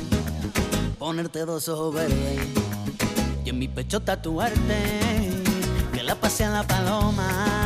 ponerte 0.99 1.41
dos 1.41 1.69
ojos 1.69 1.95
verdes 1.95 2.41
y 3.45 3.51
en 3.51 3.59
mi 3.59 3.69
pecho 3.69 4.01
tatuarte, 4.01 5.35
que 5.93 6.03
la 6.03 6.17
la 6.39 6.63
paloma, 6.67 7.66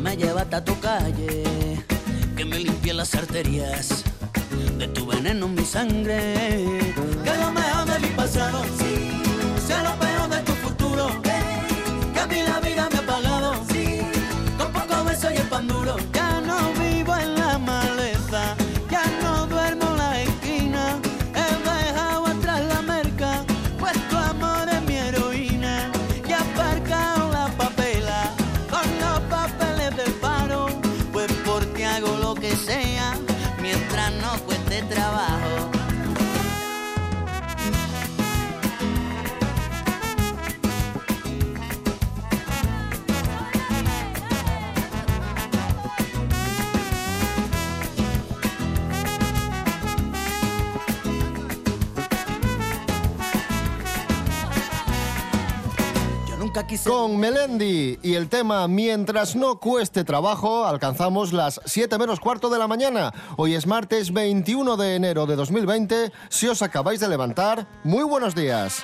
que 0.00 0.08
me 0.08 0.16
lleva 0.16 0.40
hasta 0.40 0.64
tu 0.64 0.78
calle, 0.80 1.42
que 2.34 2.44
me 2.46 2.58
limpie 2.58 2.94
las 2.94 3.14
arterias 3.14 4.02
de 4.78 4.88
tu 4.88 5.04
veneno 5.04 5.44
en 5.44 5.54
mi 5.54 5.64
sangre, 5.64 6.64
que 7.22 7.36
lo 7.36 7.52
mejor 7.52 7.84
de 7.84 7.98
mi 7.98 8.08
pasado 8.14 8.62
sea 9.66 9.82
lo 9.82 9.94
peor 9.98 10.30
de 10.30 10.42
tu 10.42 10.52
futuro, 10.52 11.20
que 11.22 12.18
a 12.18 12.26
mí 12.26 12.36
la 12.42 12.60
vida 12.60 12.88
me 12.90 12.98
ha 12.98 13.06
pagado, 13.06 13.52
con 14.56 14.72
poco 14.72 15.04
beso 15.04 15.30
y 15.30 15.36
el 15.36 15.48
pan 15.48 15.68
duro, 15.68 15.96
Con 56.84 57.18
Melendi 57.18 57.98
y 58.02 58.14
el 58.14 58.28
tema 58.28 58.66
Mientras 58.66 59.36
no 59.36 59.60
cueste 59.60 60.02
trabajo, 60.02 60.64
alcanzamos 60.64 61.32
las 61.32 61.60
7 61.66 61.98
menos 61.98 62.20
cuarto 62.20 62.48
de 62.48 62.58
la 62.58 62.66
mañana. 62.66 63.12
Hoy 63.36 63.54
es 63.54 63.66
martes 63.66 64.12
21 64.12 64.76
de 64.76 64.94
enero 64.96 65.26
de 65.26 65.36
2020. 65.36 66.10
Si 66.30 66.48
os 66.48 66.62
acabáis 66.62 66.98
de 67.00 67.08
levantar, 67.08 67.66
muy 67.84 68.04
buenos 68.04 68.34
días. 68.34 68.82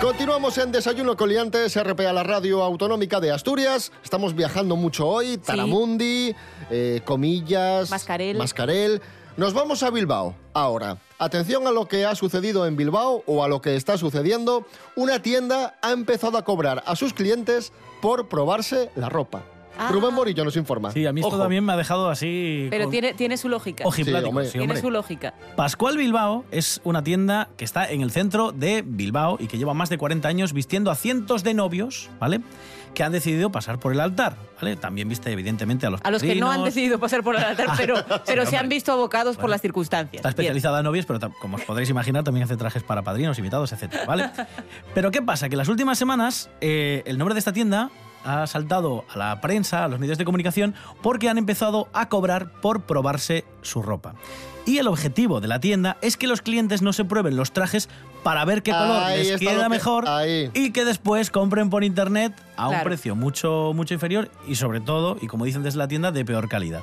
Continuamos 0.00 0.58
en 0.58 0.72
Desayuno 0.72 1.16
Coliantes, 1.16 1.80
RP 1.82 2.00
a 2.00 2.12
la 2.12 2.22
Radio 2.22 2.62
Autonómica 2.62 3.20
de 3.20 3.30
Asturias. 3.30 3.92
Estamos 4.02 4.34
viajando 4.34 4.76
mucho 4.76 5.06
hoy. 5.06 5.38
Taramundi, 5.38 6.34
eh, 6.70 7.00
Comillas, 7.04 7.90
Mascarel. 7.90 8.36
Mascarel. 8.36 9.00
Nos 9.40 9.54
vamos 9.54 9.82
a 9.82 9.88
Bilbao 9.88 10.34
ahora. 10.52 10.98
Atención 11.18 11.66
a 11.66 11.70
lo 11.70 11.88
que 11.88 12.04
ha 12.04 12.14
sucedido 12.14 12.66
en 12.66 12.76
Bilbao 12.76 13.22
o 13.24 13.42
a 13.42 13.48
lo 13.48 13.62
que 13.62 13.74
está 13.74 13.96
sucediendo. 13.96 14.66
Una 14.96 15.22
tienda 15.22 15.78
ha 15.80 15.92
empezado 15.92 16.36
a 16.36 16.44
cobrar 16.44 16.82
a 16.84 16.94
sus 16.94 17.14
clientes 17.14 17.72
por 18.02 18.28
probarse 18.28 18.90
la 18.96 19.08
ropa. 19.08 19.42
Ah. 19.78 19.88
Rubén 19.90 20.12
Morillo 20.12 20.44
nos 20.44 20.56
informa. 20.58 20.90
Sí, 20.90 21.06
a 21.06 21.12
mí 21.14 21.20
esto 21.22 21.28
Ojo. 21.28 21.38
también 21.38 21.64
me 21.64 21.72
ha 21.72 21.76
dejado 21.78 22.10
así. 22.10 22.66
Pero 22.68 22.84
con- 22.84 22.90
tiene, 22.90 23.14
tiene 23.14 23.38
su 23.38 23.48
lógica. 23.48 23.84
ojiplático, 23.86 24.26
Sí, 24.26 24.28
hombre. 24.28 24.46
sí, 24.50 24.58
tiene 24.58 24.76
su 24.78 24.90
lógica. 24.90 25.32
Pascual 25.56 25.96
Bilbao 25.96 26.44
es 26.50 26.82
una 26.84 27.02
tienda 27.02 27.48
que 27.56 27.64
está 27.64 27.90
en 27.90 28.02
el 28.02 28.10
centro 28.10 28.52
de 28.52 28.82
Bilbao 28.86 29.38
y 29.40 29.46
que 29.46 29.56
lleva 29.56 29.72
más 29.72 29.88
de 29.88 29.96
40 29.96 30.28
años 30.28 30.52
vistiendo 30.52 30.90
a 30.90 30.96
cientos 30.96 31.44
de 31.44 31.54
novios, 31.54 32.10
¿vale? 32.20 32.42
Que 32.94 33.04
han 33.04 33.12
decidido 33.12 33.50
pasar 33.52 33.78
por 33.78 33.92
el 33.92 34.00
altar, 34.00 34.36
¿vale? 34.60 34.76
También 34.76 35.08
viste 35.08 35.30
evidentemente 35.30 35.86
a 35.86 35.90
los 35.90 36.00
A 36.02 36.10
los 36.10 36.22
que 36.22 36.34
no 36.34 36.50
han 36.50 36.64
decidido 36.64 36.98
pasar 36.98 37.22
por 37.22 37.36
el 37.36 37.44
altar, 37.44 37.68
pero, 37.76 37.94
pero 38.26 38.46
se 38.46 38.56
han 38.56 38.68
visto 38.68 38.92
abocados 38.92 39.36
por 39.36 39.48
las 39.48 39.60
circunstancias. 39.60 40.16
Está 40.16 40.28
Bien. 40.28 40.50
especializada 40.50 40.78
en 40.78 40.84
novios, 40.84 41.06
pero 41.06 41.20
como 41.40 41.56
os 41.56 41.62
podréis 41.62 41.90
imaginar, 41.90 42.24
también 42.24 42.44
hace 42.44 42.56
trajes 42.56 42.82
para 42.82 43.02
padrinos, 43.02 43.38
invitados, 43.38 43.72
etcétera, 43.72 44.04
¿vale? 44.06 44.30
Pero 44.94 45.10
¿qué 45.10 45.22
pasa? 45.22 45.48
Que 45.48 45.54
en 45.54 45.58
las 45.58 45.68
últimas 45.68 45.98
semanas 45.98 46.50
eh, 46.60 47.02
el 47.06 47.18
nombre 47.18 47.34
de 47.34 47.38
esta 47.38 47.52
tienda 47.52 47.90
ha 48.24 48.46
saltado 48.46 49.04
a 49.12 49.18
la 49.18 49.40
prensa, 49.40 49.84
a 49.84 49.88
los 49.88 49.98
medios 49.98 50.18
de 50.18 50.24
comunicación, 50.24 50.74
porque 51.02 51.28
han 51.28 51.38
empezado 51.38 51.88
a 51.92 52.08
cobrar 52.08 52.52
por 52.60 52.82
probarse 52.82 53.44
su 53.62 53.82
ropa. 53.82 54.14
Y 54.66 54.78
el 54.78 54.88
objetivo 54.88 55.40
de 55.40 55.48
la 55.48 55.58
tienda 55.58 55.96
es 56.02 56.16
que 56.16 56.26
los 56.26 56.42
clientes 56.42 56.82
no 56.82 56.92
se 56.92 57.04
prueben 57.04 57.36
los 57.36 57.52
trajes 57.52 57.88
para 58.22 58.44
ver 58.44 58.62
qué 58.62 58.70
color 58.72 59.02
Ahí 59.04 59.24
les 59.24 59.40
queda 59.40 59.62
que- 59.64 59.68
mejor 59.68 60.08
ahí. 60.08 60.50
y 60.54 60.72
que 60.72 60.84
después 60.84 61.30
compren 61.30 61.70
por 61.70 61.84
internet 61.84 62.32
a 62.56 62.68
un 62.68 62.80
precio 62.82 63.14
mucho, 63.16 63.72
mucho 63.74 63.94
inferior 63.94 64.30
y 64.46 64.54
sobre 64.56 64.80
todo, 64.80 65.16
y 65.20 65.26
como 65.26 65.44
dicen 65.44 65.62
desde 65.62 65.78
la 65.78 65.88
tienda, 65.88 66.12
de 66.12 66.24
peor 66.24 66.48
calidad. 66.48 66.80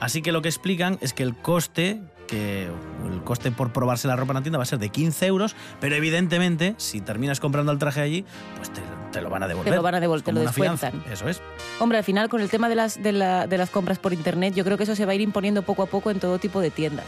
Así 0.00 0.22
que 0.22 0.32
lo 0.32 0.42
que 0.42 0.48
explican 0.48 0.98
es 1.00 1.12
que 1.14 1.22
el 1.22 1.34
coste, 1.36 2.00
que 2.26 2.64
el 2.64 3.22
coste 3.22 3.50
por 3.52 3.72
probarse 3.72 4.08
la 4.08 4.16
ropa 4.16 4.32
en 4.32 4.36
la 4.36 4.42
tienda 4.42 4.58
va 4.58 4.64
a 4.64 4.66
ser 4.66 4.78
de 4.78 4.88
15 4.90 5.26
euros, 5.26 5.54
pero 5.80 5.94
evidentemente, 5.94 6.74
si 6.78 7.00
terminas 7.00 7.38
comprando 7.40 7.70
el 7.72 7.78
traje 7.78 8.00
allí, 8.00 8.24
pues 8.56 8.70
te, 8.72 8.80
te 9.12 9.22
lo 9.22 9.30
van 9.30 9.44
a 9.44 9.48
devolver. 9.48 9.70
Te 9.72 9.76
lo 9.76 9.82
van 9.82 9.94
a 9.94 10.00
devol- 10.00 10.16
Es 10.18 10.24
te 10.24 10.30
como 10.32 10.38
lo 10.38 10.42
una 10.42 10.52
fianza. 10.52 10.86
descuentan. 10.90 11.12
Eso 11.12 11.28
es. 11.28 11.40
Hombre, 11.78 11.98
al 11.98 12.04
final 12.04 12.28
con 12.28 12.40
el 12.40 12.50
tema 12.50 12.68
de 12.68 12.74
las, 12.74 13.02
de, 13.02 13.12
la- 13.12 13.46
de 13.46 13.56
las 13.56 13.70
compras 13.70 13.98
por 13.98 14.12
internet, 14.12 14.52
yo 14.54 14.64
creo 14.64 14.76
que 14.76 14.82
eso 14.82 14.96
se 14.96 15.06
va 15.06 15.12
a 15.12 15.14
ir 15.14 15.20
imponiendo 15.20 15.62
poco 15.62 15.82
a 15.84 15.86
poco 15.86 16.10
en 16.10 16.18
todo 16.18 16.38
tipo 16.38 16.60
de 16.60 16.70
tiendas. 16.70 17.06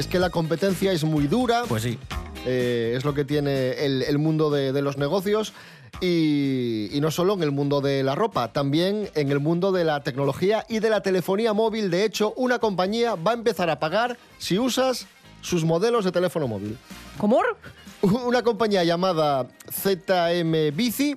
Es 0.00 0.06
que 0.06 0.18
la 0.18 0.30
competencia 0.30 0.92
es 0.92 1.04
muy 1.04 1.26
dura. 1.26 1.64
Pues 1.68 1.82
sí. 1.82 1.98
Eh, 2.46 2.94
es 2.96 3.04
lo 3.04 3.12
que 3.12 3.26
tiene 3.26 3.72
el, 3.84 4.00
el 4.00 4.16
mundo 4.16 4.48
de, 4.50 4.72
de 4.72 4.80
los 4.80 4.96
negocios 4.96 5.52
y, 6.00 6.88
y 6.90 7.02
no 7.02 7.10
solo 7.10 7.34
en 7.34 7.42
el 7.42 7.50
mundo 7.50 7.82
de 7.82 8.02
la 8.02 8.14
ropa, 8.14 8.50
también 8.50 9.10
en 9.14 9.30
el 9.30 9.40
mundo 9.40 9.72
de 9.72 9.84
la 9.84 10.02
tecnología 10.02 10.64
y 10.70 10.78
de 10.78 10.88
la 10.88 11.02
telefonía 11.02 11.52
móvil. 11.52 11.90
De 11.90 12.06
hecho, 12.06 12.32
una 12.38 12.58
compañía 12.58 13.14
va 13.14 13.32
a 13.32 13.34
empezar 13.34 13.68
a 13.68 13.78
pagar 13.78 14.16
si 14.38 14.58
usas 14.58 15.06
sus 15.42 15.66
modelos 15.66 16.06
de 16.06 16.12
teléfono 16.12 16.48
móvil. 16.48 16.78
¿Cómo? 17.18 17.42
Una 18.00 18.42
compañía 18.42 18.82
llamada 18.84 19.48
ZM 19.70 20.74
Bici, 20.74 21.14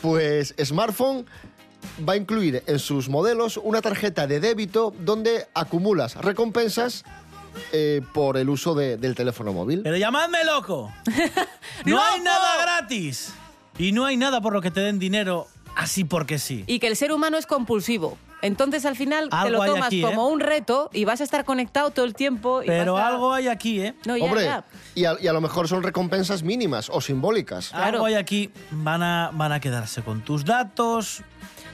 pues 0.00 0.54
smartphone, 0.64 1.26
va 2.08 2.14
a 2.14 2.16
incluir 2.16 2.62
en 2.66 2.78
sus 2.78 3.08
modelos 3.08 3.58
una 3.62 3.80
tarjeta 3.80 4.26
de 4.26 4.40
débito 4.40 4.94
donde 5.00 5.46
acumulas 5.54 6.16
recompensas 6.16 7.04
eh, 7.72 8.00
por 8.12 8.36
el 8.36 8.48
uso 8.50 8.74
de- 8.74 8.96
del 8.96 9.14
teléfono 9.14 9.52
móvil. 9.52 9.80
Pero 9.82 9.96
llamadme 9.96 10.44
loco. 10.44 10.92
No 11.84 12.00
hay 12.02 12.20
nada 12.20 12.56
gratis. 12.62 13.34
Y 13.78 13.92
no 13.92 14.04
hay 14.06 14.16
nada 14.16 14.40
por 14.40 14.52
lo 14.52 14.60
que 14.62 14.70
te 14.70 14.80
den 14.80 14.98
dinero 14.98 15.46
así 15.76 16.04
porque 16.04 16.38
sí. 16.38 16.64
Y 16.66 16.78
que 16.78 16.86
el 16.86 16.96
ser 16.96 17.12
humano 17.12 17.36
es 17.36 17.46
compulsivo. 17.46 18.16
Entonces 18.42 18.84
al 18.84 18.94
final 18.94 19.30
te 19.30 19.50
lo 19.50 19.64
tomas 19.64 19.86
aquí, 19.86 20.00
¿eh? 20.00 20.02
como 20.04 20.28
un 20.28 20.38
reto 20.38 20.90
y 20.92 21.04
vas 21.06 21.20
a 21.22 21.24
estar 21.24 21.44
conectado 21.46 21.90
todo 21.90 22.04
el 22.04 22.14
tiempo. 22.14 22.62
Y 22.62 22.66
Pero 22.66 22.94
vas 22.94 23.04
a- 23.04 23.08
algo 23.08 23.32
hay 23.32 23.48
aquí, 23.48 23.80
¿eh? 23.80 23.94
No, 24.06 24.16
ya, 24.16 24.24
Hombre, 24.24 24.44
ya. 24.44 24.64
Y, 24.94 25.04
a, 25.06 25.16
y 25.20 25.26
a 25.26 25.32
lo 25.32 25.40
mejor 25.40 25.66
son 25.66 25.82
recompensas 25.82 26.42
mínimas 26.42 26.90
o 26.90 27.00
simbólicas. 27.00 27.72
Algo 27.74 28.04
hay 28.04 28.14
aquí. 28.14 28.50
Van 28.70 29.02
a, 29.02 29.30
van 29.32 29.52
a 29.52 29.60
quedarse 29.60 30.02
con 30.02 30.22
tus 30.22 30.44
datos. 30.44 31.22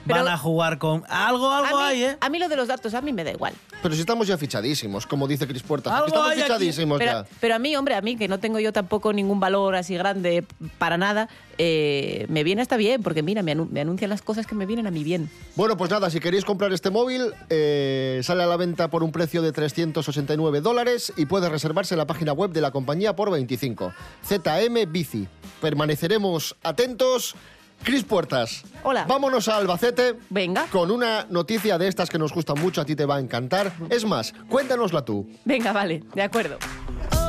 Pero- 0.06 0.24
van 0.24 0.28
a 0.32 0.38
jugar 0.38 0.78
con. 0.78 1.04
Algo, 1.08 1.50
algo 1.50 1.78
a, 1.78 1.90
mí, 1.90 1.94
hay, 1.96 2.04
¿eh? 2.04 2.16
a 2.20 2.28
mí 2.28 2.38
lo 2.38 2.48
de 2.48 2.56
los 2.56 2.68
datos, 2.68 2.94
a 2.94 3.00
mí 3.00 3.12
me 3.12 3.24
da 3.24 3.30
igual. 3.32 3.52
Pero 3.82 3.94
si 3.94 4.00
estamos 4.00 4.26
ya 4.26 4.36
fichadísimos, 4.36 5.06
como 5.06 5.26
dice 5.26 5.46
Cris 5.46 5.62
Puertas. 5.62 5.92
Algo 5.92 6.06
Estamos 6.08 6.30
hay 6.32 6.42
fichadísimos 6.42 7.00
ya. 7.00 7.24
pero 7.40 7.54
a 7.54 7.58
mí, 7.58 7.74
hombre, 7.76 7.94
a 7.94 8.00
mí, 8.02 8.16
que 8.16 8.28
no 8.28 8.38
tengo 8.38 8.58
yo 8.60 8.72
tampoco 8.72 9.12
ningún 9.12 9.40
valor 9.40 9.74
así 9.74 9.94
grande 9.96 10.44
para 10.78 10.98
nada, 10.98 11.28
eh, 11.56 12.26
me 12.28 12.44
viene 12.44 12.60
hasta 12.62 12.76
bien, 12.76 13.02
porque 13.02 13.22
mira, 13.22 13.42
me, 13.42 13.54
anu- 13.56 13.68
me 13.70 13.80
anuncian 13.80 14.10
las 14.10 14.20
cosas 14.22 14.46
que 14.46 14.54
me 14.54 14.66
vienen 14.66 14.86
a 14.86 14.90
mí 14.90 15.02
bien. 15.04 15.30
Bueno, 15.56 15.76
pues 15.78 15.90
nada, 15.90 16.10
si 16.10 16.20
queréis 16.20 16.44
comprar 16.44 16.72
este 16.72 16.90
móvil, 16.90 17.32
eh, 17.48 18.20
sale 18.22 18.42
a 18.42 18.46
la 18.46 18.56
venta 18.56 18.88
por 18.90 19.02
un 19.02 19.12
precio 19.12 19.40
de 19.40 19.52
389 19.52 20.60
dólares 20.60 21.12
y 21.16 21.24
puede 21.26 21.48
reservarse 21.48 21.94
en 21.94 21.98
la 21.98 22.06
página 22.06 22.32
web 22.32 22.50
de 22.50 22.60
la 22.60 22.70
compañía 22.70 23.16
por 23.16 23.30
25. 23.30 23.92
ZM 24.26 24.86
Bici. 24.90 25.26
Permaneceremos 25.60 26.56
atentos. 26.62 27.34
Cris 27.82 28.04
Puertas. 28.04 28.62
Hola. 28.82 29.04
Vámonos 29.06 29.48
a 29.48 29.56
Albacete. 29.56 30.16
Venga. 30.28 30.66
Con 30.66 30.90
una 30.90 31.26
noticia 31.30 31.78
de 31.78 31.88
estas 31.88 32.10
que 32.10 32.18
nos 32.18 32.32
gustan 32.32 32.60
mucho, 32.60 32.80
a 32.80 32.84
ti 32.84 32.94
te 32.94 33.04
va 33.04 33.16
a 33.16 33.20
encantar. 33.20 33.72
Es 33.88 34.04
más, 34.04 34.34
cuéntanosla 34.48 35.04
tú. 35.04 35.28
Venga, 35.44 35.72
vale, 35.72 36.02
de 36.14 36.22
acuerdo. 36.22 36.58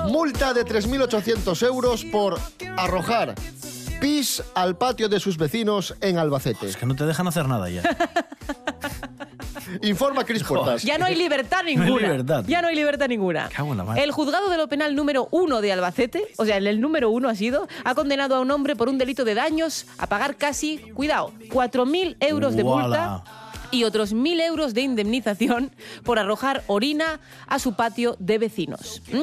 Multa 0.07 0.53
de 0.53 0.65
3.800 0.65 1.65
euros 1.67 2.03
por 2.05 2.39
arrojar 2.77 3.35
pis 4.01 4.43
al 4.55 4.75
patio 4.77 5.07
de 5.07 5.19
sus 5.19 5.37
vecinos 5.37 5.95
en 6.01 6.17
Albacete. 6.17 6.67
Es 6.67 6.75
que 6.75 6.87
no 6.87 6.95
te 6.95 7.05
dejan 7.05 7.27
hacer 7.27 7.47
nada 7.47 7.69
ya. 7.69 7.83
Informa 9.81 10.23
Cris 10.23 10.43
Puertas. 10.43 10.83
Ya 10.83 10.97
no 10.97 11.05
hay 11.05 11.15
libertad 11.15 11.61
No 11.63 11.67
hay 11.67 11.75
ninguna. 11.75 12.01
libertad. 12.01 12.45
Ya 12.47 12.61
no 12.61 12.67
hay 12.67 12.75
libertad 12.75 13.07
ninguna. 13.07 13.49
Cago 13.49 13.71
en 13.71 13.77
la 13.77 13.83
madre. 13.83 14.03
El 14.03 14.11
juzgado 14.11 14.49
de 14.49 14.57
lo 14.57 14.67
penal 14.67 14.95
número 14.95 15.27
uno 15.31 15.61
de 15.61 15.71
Albacete, 15.71 16.27
o 16.37 16.45
sea, 16.45 16.57
el, 16.57 16.81
número 16.81 17.09
uno 17.09 17.29
ha 17.29 17.35
sido, 17.35 17.67
ha 17.83 17.95
condenado 17.95 18.35
a 18.35 18.39
un 18.39 18.51
hombre 18.51 18.75
por 18.75 18.89
un 18.89 18.97
delito 18.97 19.23
de 19.25 19.35
daños 19.35 19.85
a 19.97 20.07
pagar 20.07 20.35
casi, 20.37 20.77
cuidado, 20.93 21.31
4.000 21.49 22.17
euros 22.19 22.55
de 22.55 22.63
Uala. 22.63 22.87
multa 22.87 23.41
y 23.71 23.85
otros 23.85 24.13
1.000 24.13 24.41
euros 24.41 24.73
de 24.73 24.81
indemnización 24.81 25.71
por 26.03 26.19
arrojar 26.19 26.63
orina 26.67 27.19
a 27.47 27.57
su 27.57 27.73
patio 27.73 28.15
de 28.19 28.37
vecinos. 28.37 29.01
¿Mm? 29.11 29.21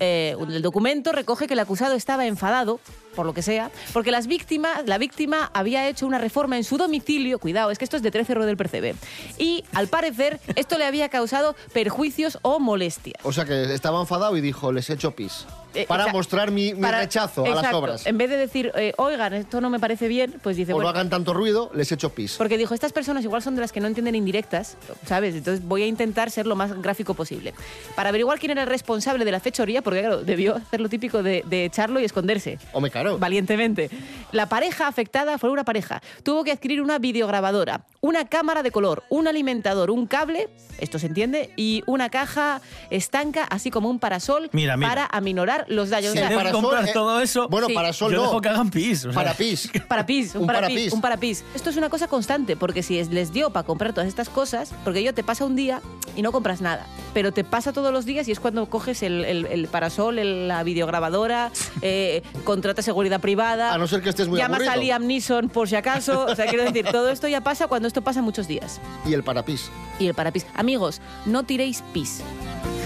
Eh, 0.00 0.36
el 0.48 0.62
documento 0.62 1.12
recoge 1.12 1.46
que 1.46 1.54
el 1.54 1.60
acusado 1.60 1.94
estaba 1.94 2.26
enfadado 2.26 2.80
por 3.18 3.26
lo 3.26 3.34
que 3.34 3.42
sea, 3.42 3.72
porque 3.92 4.12
las 4.12 4.28
víctimas, 4.28 4.86
la 4.86 4.96
víctima 4.96 5.50
había 5.52 5.88
hecho 5.88 6.06
una 6.06 6.18
reforma 6.18 6.56
en 6.56 6.62
su 6.62 6.76
domicilio, 6.78 7.40
cuidado, 7.40 7.72
es 7.72 7.78
que 7.78 7.84
esto 7.84 7.96
es 7.96 8.02
de 8.04 8.12
13 8.12 8.32
Ro 8.34 8.46
del 8.46 8.56
Percebe, 8.56 8.94
y 9.38 9.64
al 9.74 9.88
parecer 9.88 10.38
esto 10.54 10.78
le 10.78 10.84
había 10.86 11.08
causado 11.08 11.56
perjuicios 11.72 12.38
o 12.42 12.60
molestias. 12.60 13.16
O 13.24 13.32
sea 13.32 13.44
que 13.44 13.74
estaba 13.74 14.00
enfadado 14.00 14.36
y 14.36 14.40
dijo, 14.40 14.70
les 14.70 14.88
he 14.88 14.92
hecho 14.92 15.10
pis. 15.16 15.46
Eh, 15.74 15.84
para 15.86 16.06
o 16.06 16.10
mostrar 16.10 16.50
mi, 16.50 16.72
mi 16.72 16.80
para- 16.80 17.00
rechazo 17.00 17.44
a 17.44 17.48
las 17.50 17.74
obras. 17.74 18.06
En 18.06 18.16
vez 18.16 18.30
de 18.30 18.36
decir, 18.38 18.72
eh, 18.74 18.94
oigan, 18.96 19.34
esto 19.34 19.60
no 19.60 19.68
me 19.68 19.78
parece 19.78 20.08
bien, 20.08 20.34
pues 20.42 20.56
dice, 20.56 20.72
O 20.72 20.76
no 20.76 20.76
bueno, 20.78 20.88
hagan 20.90 21.10
tanto 21.10 21.34
ruido, 21.34 21.70
les 21.74 21.90
he 21.92 21.94
hecho 21.94 22.10
pis. 22.14 22.36
porque 22.38 22.56
dijo, 22.56 22.72
estas 22.72 22.92
personas 22.92 23.22
igual 23.24 23.42
son 23.42 23.54
de 23.54 23.60
las 23.60 23.70
que 23.70 23.80
no 23.80 23.86
entienden 23.86 24.14
indirectas, 24.14 24.76
¿sabes? 25.06 25.34
Entonces 25.34 25.62
voy 25.66 25.82
a 25.82 25.86
intentar 25.86 26.30
ser 26.30 26.46
lo 26.46 26.56
más 26.56 26.72
gráfico 26.80 27.12
posible. 27.14 27.52
Para 27.96 28.08
averiguar 28.08 28.38
quién 28.38 28.52
era 28.52 28.62
el 28.62 28.68
responsable 28.68 29.24
de 29.26 29.30
la 29.32 29.40
fechoría, 29.40 29.82
porque 29.82 30.00
claro, 30.00 30.22
debió 30.22 30.56
hacer 30.56 30.80
lo 30.80 30.88
típico 30.88 31.22
de, 31.22 31.44
de 31.46 31.66
echarlo 31.66 32.00
y 32.00 32.04
esconderse. 32.04 32.58
Hombre, 32.72 32.90
claro. 33.10 33.18
Valientemente. 33.18 33.90
La 34.32 34.46
pareja 34.48 34.86
afectada 34.88 35.38
fue 35.38 35.50
una 35.50 35.64
pareja. 35.64 36.02
Tuvo 36.22 36.44
que 36.44 36.52
adquirir 36.52 36.82
una 36.82 36.98
videograbadora, 36.98 37.82
una 38.00 38.26
cámara 38.26 38.62
de 38.62 38.70
color, 38.70 39.02
un 39.08 39.26
alimentador, 39.28 39.90
un 39.90 40.06
cable, 40.06 40.48
esto 40.78 40.98
se 40.98 41.06
entiende, 41.06 41.50
y 41.56 41.82
una 41.86 42.08
caja 42.10 42.60
estanca, 42.90 43.44
así 43.44 43.70
como 43.70 43.88
un 43.88 43.98
parasol 43.98 44.48
Mira, 44.52 44.76
mira. 44.76 44.88
para 44.88 45.06
aminorar 45.06 45.64
los 45.68 45.90
daños. 45.90 46.12
Si 46.12 46.18
O 46.18 46.20
sea, 46.28 46.28
que 46.44 46.52
comprar 46.52 46.88
eh, 46.88 46.90
todo 46.92 47.20
eso, 47.20 47.48
bueno, 47.48 47.66
Sí. 47.68 47.74
parasol 47.74 48.12
yo 48.12 48.18
no. 48.18 48.22
dejo 48.24 48.40
que 48.40 48.48
hagan 48.48 48.70
pis. 48.70 49.00
o 49.06 49.12
sea. 49.12 49.12
Para 49.12 49.34
pis. 49.34 49.70
Parapis, 49.88 50.34
un, 50.34 50.42
Un 50.42 50.46
parapis, 50.46 50.68
parapis. 50.68 50.92
un 50.92 51.00
parapis. 51.00 51.44
Esto 51.54 51.70
es 51.70 51.76
una 51.76 51.88
cosa 51.88 52.06
constante, 52.08 52.56
porque 52.56 52.82
si 52.82 52.98
es- 52.98 53.08
les 53.10 53.32
dio 53.32 53.50
para 53.50 53.66
comprar 53.66 53.92
todas 53.92 54.06
estas 54.08 54.28
cosas, 54.28 54.72
porque 54.84 55.02
yo 55.02 55.14
te 55.14 55.24
pasa 55.24 55.44
un 55.44 55.56
día 55.56 55.80
y 56.14 56.22
no 56.22 56.30
compras 56.32 56.60
nada, 56.60 56.86
pero 57.14 57.32
te 57.32 57.42
pasa 57.44 57.72
todos 57.72 57.92
los 57.92 58.04
días 58.04 58.28
y 58.28 58.32
es 58.32 58.38
cuando 58.40 58.66
coges 58.66 59.02
el, 59.02 59.24
el- 59.24 59.46
el 59.46 59.66
parasol, 59.68 60.18
el- 60.18 60.46
la 60.48 60.62
videograbadora, 60.62 61.50
eh, 61.82 62.22
contratas 62.44 62.86
seguridad 62.98 63.20
privada, 63.20 63.72
A 63.72 63.78
no 63.78 63.86
ser 63.86 64.02
que 64.02 64.08
estés 64.08 64.26
muy 64.26 64.38
llamas 64.40 64.56
aburrido. 64.62 64.72
a 64.72 64.76
Liam 64.76 65.06
Neeson 65.06 65.48
por 65.50 65.68
si 65.68 65.76
acaso. 65.76 66.24
O 66.26 66.34
sea, 66.34 66.46
quiero 66.46 66.64
decir, 66.64 66.84
todo 66.90 67.10
esto 67.10 67.28
ya 67.28 67.40
pasa 67.42 67.68
cuando 67.68 67.86
esto 67.86 68.02
pasa 68.02 68.22
muchos 68.22 68.48
días. 68.48 68.80
Y 69.06 69.14
el 69.14 69.22
parapis. 69.22 69.70
Y 70.00 70.08
el 70.08 70.14
parapis. 70.14 70.46
Amigos, 70.54 71.00
no 71.24 71.44
tiréis 71.44 71.82
pis. 71.92 72.22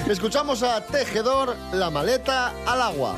Escuchamos 0.08 0.62
a 0.62 0.84
Tejedor, 0.84 1.56
la 1.72 1.88
maleta 1.88 2.52
al 2.66 2.82
agua. 2.82 3.16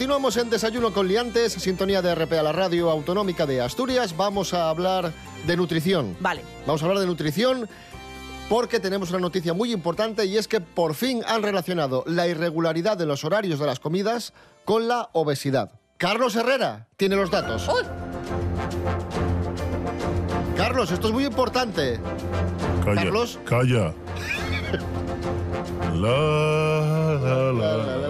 Continuamos 0.00 0.38
en 0.38 0.48
Desayuno 0.48 0.94
con 0.94 1.08
Liantes, 1.08 1.52
sintonía 1.52 2.00
de 2.00 2.14
RP 2.14 2.32
a 2.32 2.42
la 2.42 2.52
radio 2.52 2.88
autonómica 2.88 3.44
de 3.44 3.60
Asturias. 3.60 4.16
Vamos 4.16 4.54
a 4.54 4.70
hablar 4.70 5.12
de 5.46 5.56
nutrición. 5.58 6.16
Vale. 6.20 6.42
Vamos 6.66 6.80
a 6.80 6.86
hablar 6.86 7.00
de 7.00 7.06
nutrición 7.06 7.68
porque 8.48 8.80
tenemos 8.80 9.10
una 9.10 9.18
noticia 9.18 9.52
muy 9.52 9.74
importante 9.74 10.24
y 10.24 10.38
es 10.38 10.48
que 10.48 10.62
por 10.62 10.94
fin 10.94 11.22
han 11.28 11.42
relacionado 11.42 12.02
la 12.06 12.26
irregularidad 12.26 12.96
de 12.96 13.04
los 13.04 13.24
horarios 13.24 13.58
de 13.60 13.66
las 13.66 13.78
comidas 13.78 14.32
con 14.64 14.88
la 14.88 15.10
obesidad. 15.12 15.70
Carlos 15.98 16.34
Herrera 16.34 16.86
tiene 16.96 17.16
los 17.16 17.30
datos. 17.30 17.68
Carlos, 20.56 20.92
esto 20.92 21.08
es 21.08 21.12
muy 21.12 21.26
importante. 21.26 22.00
Calla. 22.86 23.02
Carlos. 23.02 23.38
Calla. 23.44 23.92
La, 25.92 27.18
la, 27.20 27.52
la, 27.52 27.76
la, 27.76 27.96
la. 27.98 28.09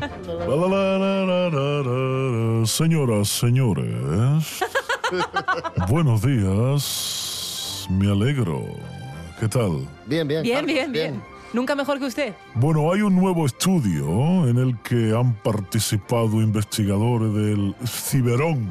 Señoras, 2.66 3.28
señores. 3.28 4.60
Buenos 5.88 6.22
días. 6.22 7.86
Me 7.90 8.10
alegro. 8.10 8.64
¿Qué 9.38 9.48
tal? 9.48 9.86
Bien, 10.06 10.26
bien. 10.28 10.42
Bien, 10.42 10.56
Carlos, 10.56 10.74
bien, 10.74 10.92
bien. 10.92 11.22
Nunca 11.52 11.74
mejor 11.74 11.98
que 11.98 12.06
usted. 12.06 12.34
Bueno, 12.54 12.92
hay 12.92 13.02
un 13.02 13.16
nuevo 13.16 13.44
estudio 13.44 14.48
en 14.48 14.56
el 14.58 14.78
que 14.82 15.12
han 15.16 15.34
participado 15.34 16.40
investigadores 16.40 17.34
del 17.34 17.74
Ciberón, 17.84 18.68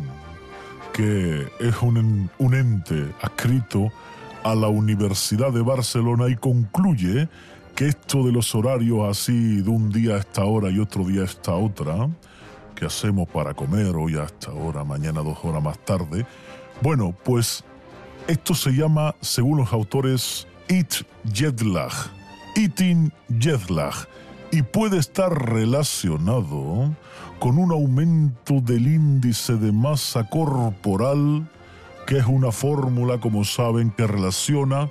que 0.94 1.48
es 1.60 1.82
un, 1.82 1.98
en- 1.98 2.30
un 2.38 2.56
ente 2.56 3.12
adscrito 3.22 3.92
a 4.44 4.56
la 4.56 4.70
Universidad 4.70 5.52
de 5.52 5.62
Barcelona 5.62 6.30
y 6.30 6.38
concluye 6.38 7.28
que 7.80 7.88
esto 7.88 8.26
de 8.26 8.34
los 8.34 8.54
horarios 8.56 9.08
así 9.10 9.62
de 9.62 9.70
un 9.70 9.89
día 9.89 10.15
a 10.15 10.18
esta 10.18 10.44
hora 10.44 10.70
y 10.70 10.80
otro 10.80 11.06
día 11.06 11.22
a 11.22 11.24
esta 11.24 11.54
otra, 11.56 12.10
que 12.76 12.86
hacemos 12.86 13.26
para 13.30 13.54
comer 13.54 13.96
hoy 13.96 14.18
a 14.18 14.26
esta 14.26 14.52
hora, 14.52 14.84
mañana 14.84 15.22
dos 15.22 15.38
horas 15.44 15.63
más 15.63 15.80
tarde, 15.86 16.26
bueno, 16.82 17.15
pues 17.24 17.63
esto 18.28 18.54
se 18.54 18.72
llama, 18.72 19.15
según 19.22 19.60
los 19.60 19.72
autores, 19.72 20.46
Eat 20.68 21.06
Jet 21.32 21.62
Lag. 21.62 21.94
Eating 22.58 23.13
Jet 23.39 23.70
Lag. 23.70 23.96
Y 24.52 24.62
puede 24.62 24.98
estar 24.98 25.32
relacionado 25.50 26.94
con 27.39 27.58
un 27.58 27.72
aumento 27.72 28.60
del 28.60 28.88
índice 28.88 29.56
de 29.56 29.72
masa 29.72 30.28
corporal, 30.28 31.50
que 32.06 32.18
es 32.18 32.26
una 32.26 32.52
fórmula, 32.52 33.22
como 33.22 33.46
saben, 33.46 33.92
que 33.92 34.06
relaciona 34.06 34.89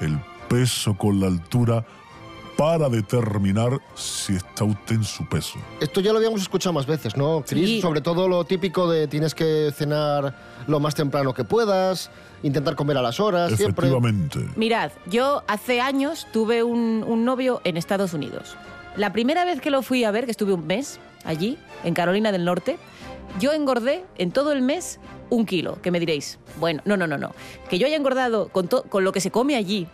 el 0.00 0.16
peso 0.48 0.96
con 0.96 1.18
la 1.18 1.26
altura 1.26 1.84
para 2.56 2.88
determinar 2.88 3.80
si 3.94 4.34
está 4.36 4.64
usted 4.64 4.96
en 4.96 5.04
su 5.04 5.26
peso. 5.28 5.58
Esto 5.80 6.00
ya 6.00 6.12
lo 6.12 6.18
habíamos 6.18 6.42
escuchado 6.42 6.72
más 6.72 6.86
veces, 6.86 7.16
¿no, 7.16 7.42
Cris? 7.46 7.66
Sí. 7.66 7.80
Sobre 7.80 8.00
todo 8.00 8.28
lo 8.28 8.44
típico 8.44 8.90
de 8.90 9.06
tienes 9.08 9.34
que 9.34 9.72
cenar 9.74 10.34
lo 10.66 10.78
más 10.80 10.94
temprano 10.94 11.32
que 11.32 11.44
puedas, 11.44 12.10
intentar 12.42 12.74
comer 12.76 12.96
a 12.98 13.02
las 13.02 13.18
horas, 13.20 13.52
siempre. 13.56 13.88
Efectivamente. 13.88 14.40
Mirad, 14.56 14.90
yo 15.06 15.42
hace 15.48 15.80
años 15.80 16.26
tuve 16.32 16.62
un, 16.62 17.04
un 17.06 17.24
novio 17.24 17.60
en 17.64 17.76
Estados 17.76 18.12
Unidos. 18.12 18.56
La 18.96 19.12
primera 19.12 19.44
vez 19.44 19.60
que 19.60 19.70
lo 19.70 19.82
fui 19.82 20.04
a 20.04 20.10
ver, 20.10 20.24
que 20.24 20.30
estuve 20.32 20.52
un 20.52 20.66
mes 20.66 20.98
allí, 21.24 21.58
en 21.84 21.94
Carolina 21.94 22.32
del 22.32 22.44
Norte, 22.44 22.76
yo 23.38 23.52
engordé 23.52 24.04
en 24.18 24.32
todo 24.32 24.52
el 24.52 24.60
mes 24.62 24.98
un 25.30 25.46
kilo, 25.46 25.80
que 25.80 25.92
me 25.92 26.00
diréis, 26.00 26.40
bueno, 26.58 26.82
no, 26.84 26.96
no, 26.96 27.06
no, 27.06 27.16
no, 27.16 27.32
que 27.68 27.78
yo 27.78 27.86
haya 27.86 27.94
engordado 27.96 28.48
con, 28.48 28.66
to- 28.66 28.82
con 28.88 29.04
lo 29.04 29.12
que 29.12 29.20
se 29.20 29.30
come 29.30 29.54
allí, 29.54 29.86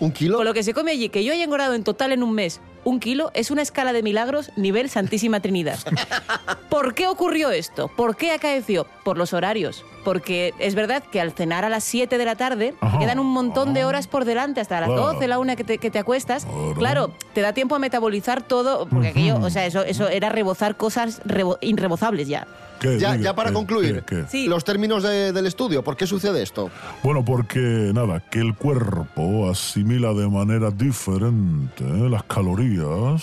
¿Un 0.00 0.12
kilo? 0.12 0.36
con 0.38 0.44
lo 0.44 0.54
que 0.54 0.62
se 0.62 0.74
come 0.74 0.90
allí, 0.92 1.08
que 1.08 1.22
yo 1.24 1.32
haya 1.32 1.44
engordado 1.44 1.74
en 1.74 1.84
total 1.84 2.12
en 2.12 2.22
un 2.22 2.32
mes 2.34 2.60
un 2.84 2.98
kilo, 2.98 3.30
es 3.34 3.52
una 3.52 3.62
escala 3.62 3.92
de 3.92 4.02
milagros 4.02 4.50
nivel 4.56 4.90
Santísima 4.90 5.38
Trinidad. 5.38 5.78
¿Por 6.68 6.94
qué 6.94 7.06
ocurrió 7.06 7.50
esto? 7.50 7.86
¿Por 7.88 8.16
qué 8.16 8.32
acaeció? 8.32 8.86
Por 9.04 9.18
los 9.18 9.32
horarios. 9.32 9.84
Porque 10.04 10.52
es 10.58 10.74
verdad 10.74 11.02
que 11.12 11.20
al 11.20 11.30
cenar 11.30 11.64
a 11.64 11.68
las 11.68 11.84
7 11.84 12.18
de 12.18 12.24
la 12.24 12.34
tarde 12.34 12.74
Ajá. 12.80 12.98
quedan 12.98 13.20
un 13.20 13.28
montón 13.28 13.72
de 13.72 13.84
horas 13.84 14.08
por 14.08 14.24
delante, 14.24 14.60
hasta 14.60 14.80
las 14.80 14.88
Claro. 14.88 15.12
12, 15.12 15.28
la 15.28 15.38
una 15.38 15.54
que 15.54 15.62
te, 15.62 15.78
que 15.78 15.90
te 15.92 16.00
acuestas. 16.00 16.44
Claro. 16.44 16.74
Claro, 16.74 17.12
te 17.34 17.40
da 17.40 17.52
tiempo 17.52 17.76
a 17.76 17.78
metabolizar 17.78 18.42
todo, 18.42 18.88
porque 18.88 19.08
aquello, 19.08 19.38
o 19.40 19.50
sea, 19.50 19.64
eso, 19.64 19.84
eso 19.84 20.08
era 20.08 20.28
rebozar 20.30 20.76
cosas 20.76 21.22
rebo- 21.24 21.58
irrebozables 21.60 22.26
ya. 22.26 22.48
¿Qué? 22.82 22.98
Ya, 22.98 23.34
para 23.34 23.50
¿qué, 23.50 23.54
concluir, 23.54 24.02
qué, 24.06 24.16
qué? 24.16 24.24
Sí. 24.28 24.46
los 24.48 24.64
términos 24.64 25.02
de- 25.02 25.32
del 25.32 25.46
estudio, 25.46 25.82
¿por 25.84 25.96
qué 25.96 26.06
sucede 26.06 26.42
esto? 26.42 26.70
Bueno, 27.02 27.24
porque 27.24 27.92
nada, 27.94 28.20
que 28.28 28.40
el 28.40 28.54
cuerpo 28.54 29.48
asimila 29.48 30.12
de 30.12 30.28
manera 30.28 30.70
diferente 30.70 31.84
¿eh? 31.84 32.08
las 32.10 32.24
calorías 32.24 33.22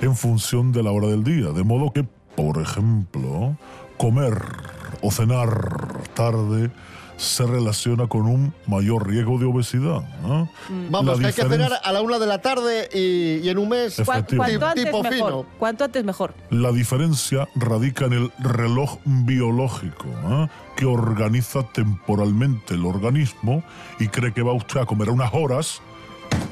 en 0.00 0.16
función 0.16 0.72
de 0.72 0.82
la 0.82 0.90
hora 0.90 1.06
del 1.08 1.22
día. 1.22 1.50
De 1.50 1.62
modo 1.64 1.92
que, 1.92 2.04
por 2.36 2.60
ejemplo, 2.60 3.56
comer 3.98 4.40
o 5.02 5.10
cenar 5.10 6.02
tarde 6.14 6.70
se 7.22 7.46
relaciona 7.46 8.08
con 8.08 8.26
un 8.26 8.52
mayor 8.66 9.06
riesgo 9.06 9.38
de 9.38 9.46
obesidad. 9.46 10.02
¿eh? 10.24 10.46
Vamos, 10.90 11.20
La 11.20 11.20
que 11.20 11.26
hay 11.26 11.32
que 11.32 11.54
cenar 11.54 11.72
a 11.82 11.92
la 11.92 12.02
una 12.02 12.18
de 12.18 12.26
la 12.26 12.40
tarde 12.40 12.88
y, 12.92 13.46
y 13.46 13.48
en 13.48 13.58
un 13.58 13.68
mes. 13.68 14.02
Cuanto 14.04 14.42
antes 14.42 14.84
tipo 14.84 15.02
mejor. 15.02 15.14
fino. 15.14 15.46
Cuanto 15.58 15.84
antes 15.84 16.04
mejor. 16.04 16.34
La 16.50 16.72
diferencia 16.72 17.48
radica 17.54 18.06
en 18.06 18.14
el 18.14 18.32
reloj 18.40 18.98
biológico, 19.04 20.06
¿eh? 20.06 20.48
que 20.76 20.84
organiza 20.84 21.62
temporalmente 21.72 22.74
el 22.74 22.84
organismo 22.84 23.62
y 24.00 24.08
cree 24.08 24.32
que 24.32 24.42
va 24.42 24.52
usted 24.52 24.80
a 24.80 24.86
comer 24.86 25.08
a 25.08 25.12
unas 25.12 25.32
horas 25.32 25.80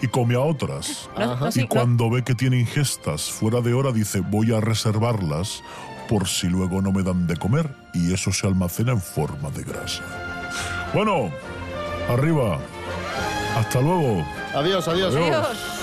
y 0.01 0.07
come 0.07 0.37
a 0.37 0.41
otras. 0.41 1.11
No, 1.19 1.35
no, 1.35 1.51
sí, 1.51 1.61
y 1.61 1.63
no. 1.65 1.69
cuando 1.69 2.11
ve 2.11 2.23
que 2.23 2.37
tiene 2.37 2.61
ingestas 2.61 3.23
fuera 3.23 3.61
de 3.61 3.75
hora, 3.75 3.91
dice, 3.91 4.21
voy 4.21 4.53
a 4.53 4.61
reservarlas 4.61 5.65
por 6.09 6.29
si 6.29 6.47
luego 6.47 6.81
no 6.81 6.93
me 6.93 7.03
dan 7.03 7.27
de 7.27 7.37
comer. 7.37 7.75
Y 7.93 8.15
eso 8.15 8.33
se 8.33 8.47
almacena 8.47 8.93
en 8.93 9.01
forma 9.01 9.51
de 9.51 9.65
grasa. 9.65 10.30
Bueno, 10.93 11.31
arriba. 12.09 12.59
Hasta 13.57 13.81
luego. 13.81 14.25
Adiós, 14.55 14.89
adiós. 14.89 15.15
Adiós. 15.15 15.81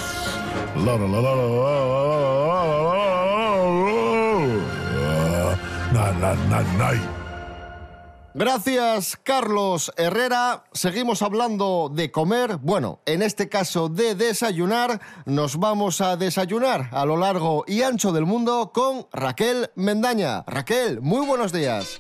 Gracias, 8.34 9.18
Carlos 9.24 9.92
Herrera. 9.98 10.64
Seguimos 10.72 11.24
hablando 11.24 11.90
de 11.92 12.12
comer, 12.12 12.58
bueno, 12.58 13.00
en 13.08 13.24
este 13.24 13.50
caso 13.50 13.90
de 13.90 14.14
desayunar. 14.14 15.02
Nos 15.26 15.58
vamos 15.58 16.02
a 16.02 16.18
desayunar 16.18 16.90
a 16.92 17.04
lo 17.06 17.18
largo 17.18 17.64
y 17.66 17.82
ancho 17.82 18.12
del 18.12 18.26
mundo 18.26 18.72
con 18.72 19.08
Raquel 19.12 19.72
Mendaña. 19.74 20.44
Raquel, 20.46 21.02
muy 21.02 21.26
buenos 21.26 21.52
días. 21.52 21.98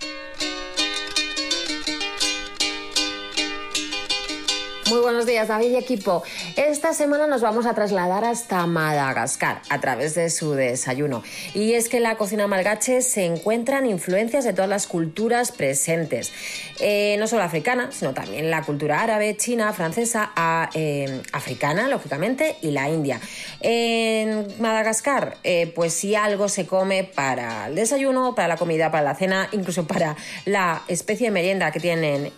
Muy 4.90 5.02
buenos 5.02 5.26
días, 5.26 5.50
David 5.50 5.72
y 5.72 5.76
equipo. 5.76 6.24
Esta 6.56 6.94
semana 6.94 7.28
nos 7.28 7.42
vamos 7.42 7.66
a 7.66 7.74
trasladar 7.74 8.24
hasta 8.24 8.66
Madagascar 8.68 9.62
a 9.68 9.82
través 9.82 10.16
de 10.16 10.30
su 10.30 10.54
desayuno. 10.54 11.24
Y 11.54 11.74
es 11.74 11.90
que 11.90 11.98
en 11.98 12.04
la 12.04 12.16
cocina 12.16 12.48
malgache 12.48 13.02
se 13.02 13.26
encuentran 13.26 13.86
influencias 13.86 14.46
de 14.46 14.54
todas 14.54 14.70
las 14.70 14.88
culturas 14.88 15.52
presentes. 15.52 16.32
Eh, 16.80 17.18
no 17.20 17.28
solo 17.28 17.44
africana, 17.44 17.90
sino 17.92 18.14
también 18.14 18.50
la 18.50 18.62
cultura 18.62 19.02
árabe, 19.02 19.36
china, 19.36 19.74
francesa, 19.74 20.32
eh, 20.74 21.22
africana, 21.34 21.90
lógicamente, 21.90 22.56
y 22.62 22.72
la 22.72 22.90
india. 22.90 23.20
En 23.60 24.48
Madagascar, 24.62 25.36
eh, 25.44 25.70
pues 25.76 25.92
si 25.92 26.16
algo 26.16 26.48
se 26.48 26.66
come 26.66 27.04
para 27.04 27.68
el 27.68 27.76
desayuno, 27.76 28.36
para 28.36 28.48
la 28.48 28.56
comida, 28.56 28.90
para 28.90 29.04
la 29.04 29.16
cena, 29.16 29.50
incluso 29.52 29.86
para 29.86 30.16
la 30.46 30.84
especie 30.88 31.28
de 31.28 31.32
merienda 31.32 31.72
que 31.72 31.82
tienen, 31.82 32.32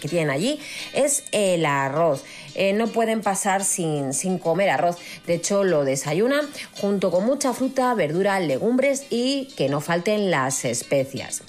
que 0.00 0.08
tienen 0.08 0.30
allí, 0.30 0.60
es 0.94 1.24
el 1.32 1.66
arroz. 1.66 1.95
Eh, 2.54 2.72
no 2.72 2.88
pueden 2.88 3.20
pasar 3.20 3.64
sin, 3.64 4.12
sin 4.12 4.38
comer 4.38 4.70
arroz. 4.70 4.96
De 5.26 5.34
hecho, 5.34 5.64
lo 5.64 5.84
desayunan 5.84 6.46
junto 6.80 7.10
con 7.10 7.24
mucha 7.24 7.52
fruta, 7.52 7.94
verdura, 7.94 8.38
legumbres 8.40 9.04
y 9.10 9.48
que 9.56 9.68
no 9.68 9.80
falten 9.80 10.30
las 10.30 10.64
especias. 10.64 11.42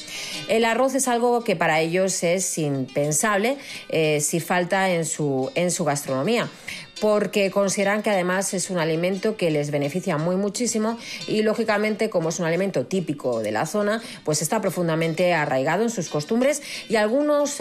El 0.47 0.65
arroz 0.65 0.95
es 0.95 1.07
algo 1.07 1.43
que 1.43 1.55
para 1.55 1.79
ellos 1.79 2.23
es 2.23 2.57
impensable 2.57 3.57
eh, 3.89 4.19
si 4.21 4.39
falta 4.39 4.89
en 4.89 5.05
su, 5.05 5.51
en 5.55 5.71
su 5.71 5.85
gastronomía 5.85 6.49
porque 7.01 7.51
consideran 7.51 8.01
que 8.01 8.09
además 8.09 8.53
es 8.53 8.69
un 8.69 8.79
alimento 8.79 9.37
que 9.37 9.51
les 9.51 9.71
beneficia 9.71 10.17
muy 10.17 10.35
muchísimo 10.35 10.97
y 11.27 11.43
lógicamente 11.43 12.09
como 12.09 12.29
es 12.29 12.39
un 12.39 12.45
alimento 12.45 12.85
típico 12.85 13.41
de 13.41 13.51
la 13.51 13.65
zona, 13.65 14.01
pues 14.23 14.41
está 14.41 14.61
profundamente 14.61 15.33
arraigado 15.33 15.83
en 15.83 15.89
sus 15.89 16.09
costumbres 16.09 16.61
y 16.89 16.95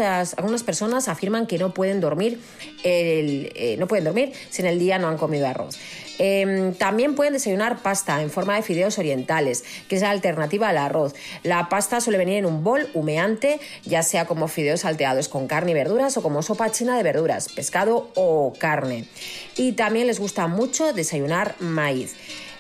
as- 0.01 0.35
algunas 0.39 0.63
personas 0.63 1.09
afirman 1.09 1.47
que 1.47 1.59
no 1.59 1.75
pueden 1.75 2.01
dormir 2.01 2.39
el- 2.85 3.53
eh, 3.55 3.77
no 3.79 3.87
pueden 3.87 4.05
dormir 4.05 4.33
si 4.51 4.63
en 4.63 4.69
el 4.69 4.79
día 4.79 4.99
no 4.99 5.09
han 5.09 5.19
comido 5.19 5.47
arroz. 5.47 5.77
Em, 6.19 6.75
también 6.75 7.15
pueden 7.15 7.33
desayunar 7.33 7.83
pasta 7.83 8.23
en 8.23 8.31
forma 8.31 8.57
de 8.57 8.63
fideos 8.63 8.99
orientales, 8.99 9.65
que 9.89 9.97
es 9.97 10.03
la 10.03 10.11
alternativa 10.11 10.69
al 10.69 10.79
arroz. 10.79 11.15
La 11.43 11.69
pasta 11.69 12.01
suele 12.01 12.19
venir 12.19 12.39
en 12.39 12.47
un 12.47 12.65
bol 12.65 12.89
humeante, 12.95 13.61
ya 13.85 14.03
sea 14.03 14.27
como 14.27 14.49
fideos 14.49 14.81
salteados 14.81 15.29
con 15.29 15.47
carne 15.47 15.73
y 15.73 15.75
verduras 15.75 16.17
o 16.17 16.23
como 16.23 16.43
sopa 16.43 16.71
china 16.71 16.97
de 16.97 17.03
verduras, 17.03 17.49
pescado 17.49 18.11
o 18.15 18.53
carne. 18.59 19.07
Y 19.57 19.73
también 19.73 20.07
les 20.07 20.21
gusta 20.21 20.47
mucho 20.47 20.93
desayunar 20.93 21.55
maíz. 21.61 22.15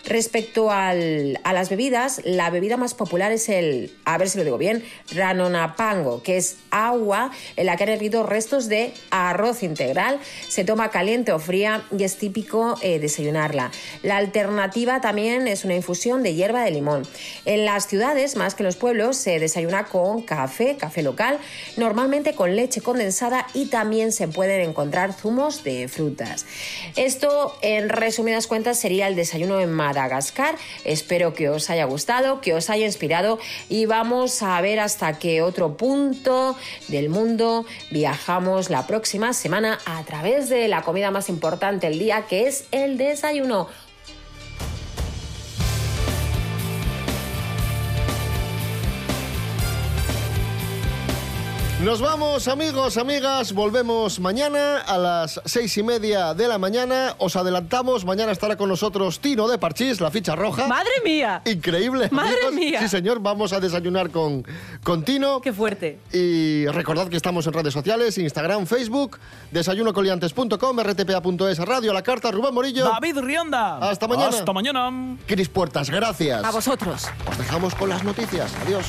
Respecto 0.06 0.70
a 0.70 0.94
las 0.94 1.68
bebidas, 1.68 2.20
la 2.24 2.48
bebida 2.50 2.76
más 2.76 2.94
popular 2.94 3.32
es 3.32 3.48
el, 3.48 3.92
a 4.04 4.16
ver 4.18 4.28
si 4.28 4.38
lo 4.38 4.44
digo 4.44 4.56
bien, 4.56 4.84
ranonapango, 5.12 6.22
que 6.22 6.36
es 6.36 6.58
agua 6.70 7.32
en 7.56 7.66
la 7.66 7.76
que 7.76 7.82
han 7.82 7.88
hervido 7.88 8.22
restos 8.22 8.68
de 8.68 8.94
arroz 9.10 9.64
integral. 9.64 10.20
Se 10.48 10.62
toma 10.62 10.92
caliente 10.92 11.32
o 11.32 11.40
fría 11.40 11.84
y 11.96 12.04
es 12.04 12.18
típico 12.18 12.78
eh, 12.82 13.00
desayunarla. 13.00 13.72
La 14.04 14.18
alternativa 14.18 15.00
también 15.00 15.48
es 15.48 15.64
una 15.64 15.74
infusión 15.74 16.22
de 16.22 16.34
hierba 16.34 16.62
de 16.62 16.70
limón. 16.70 17.02
En 17.44 17.64
las 17.64 17.88
ciudades, 17.88 18.36
más 18.36 18.54
que 18.54 18.62
en 18.62 18.66
los 18.66 18.76
pueblos, 18.76 19.16
se 19.16 19.40
desayuna 19.40 19.86
con 19.86 20.22
café, 20.22 20.76
café 20.76 21.02
local, 21.02 21.38
normalmente 21.76 22.36
con 22.36 22.54
leche 22.54 22.80
condensada 22.80 23.48
y 23.54 23.66
también 23.66 24.12
se 24.12 24.28
pueden 24.28 24.60
encontrar 24.60 25.12
zumos 25.12 25.64
de 25.64 25.88
frutas. 25.88 26.46
Esto, 26.94 27.58
en 27.60 27.88
resumidas 27.88 28.46
cuentas, 28.46 28.78
sería 28.78 29.08
el 29.08 29.16
desayuno 29.16 29.60
en 29.60 29.72
Madagascar. 29.96 30.56
Espero 30.84 31.32
que 31.32 31.48
os 31.48 31.70
haya 31.70 31.86
gustado, 31.86 32.40
que 32.42 32.52
os 32.52 32.68
haya 32.68 32.84
inspirado 32.84 33.38
y 33.68 33.86
vamos 33.86 34.42
a 34.42 34.60
ver 34.60 34.78
hasta 34.78 35.18
qué 35.18 35.40
otro 35.40 35.76
punto 35.76 36.54
del 36.88 37.08
mundo 37.08 37.64
viajamos 37.90 38.68
la 38.68 38.86
próxima 38.86 39.32
semana 39.32 39.78
a 39.86 40.02
través 40.04 40.50
de 40.50 40.68
la 40.68 40.82
comida 40.82 41.10
más 41.10 41.30
importante 41.30 41.88
del 41.88 41.98
día, 41.98 42.26
que 42.28 42.46
es 42.46 42.66
el 42.72 42.98
desayuno. 42.98 43.68
Nos 51.84 52.00
vamos, 52.00 52.48
amigos, 52.48 52.96
amigas. 52.96 53.52
Volvemos 53.52 54.18
mañana 54.18 54.78
a 54.78 54.96
las 54.96 55.38
seis 55.44 55.76
y 55.76 55.82
media 55.82 56.32
de 56.32 56.48
la 56.48 56.56
mañana. 56.56 57.14
Os 57.18 57.36
adelantamos, 57.36 58.06
mañana 58.06 58.32
estará 58.32 58.56
con 58.56 58.70
nosotros 58.70 59.20
Tino 59.20 59.46
de 59.46 59.58
Parchís, 59.58 60.00
la 60.00 60.10
ficha 60.10 60.34
roja. 60.34 60.66
¡Madre 60.68 60.90
mía! 61.04 61.42
Increíble. 61.44 62.08
¡Madre 62.10 62.38
amigos. 62.48 62.54
mía! 62.54 62.80
Sí, 62.80 62.88
señor, 62.88 63.20
vamos 63.20 63.52
a 63.52 63.60
desayunar 63.60 64.10
con, 64.10 64.42
con 64.82 65.04
Tino. 65.04 65.42
¡Qué 65.42 65.52
fuerte! 65.52 66.00
Y 66.14 66.66
recordad 66.68 67.08
que 67.08 67.16
estamos 67.18 67.46
en 67.46 67.52
redes 67.52 67.74
sociales, 67.74 68.16
Instagram, 68.16 68.64
Facebook, 68.66 69.18
desayunocoliantes.com, 69.50 70.80
rtpa.es, 70.80 71.58
Radio 71.58 71.92
la 71.92 72.02
Carta, 72.02 72.30
Rubén 72.30 72.54
Morillo. 72.54 72.86
David 72.86 73.18
Rionda. 73.18 73.76
Hasta 73.78 74.08
mañana. 74.08 74.30
Hasta 74.30 74.52
mañana. 74.54 75.16
Cris 75.26 75.50
Puertas, 75.50 75.90
gracias. 75.90 76.42
A 76.42 76.50
vosotros. 76.50 77.06
Os 77.30 77.36
dejamos 77.36 77.74
con 77.74 77.90
las 77.90 78.02
noticias. 78.02 78.50
Adiós. 78.64 78.86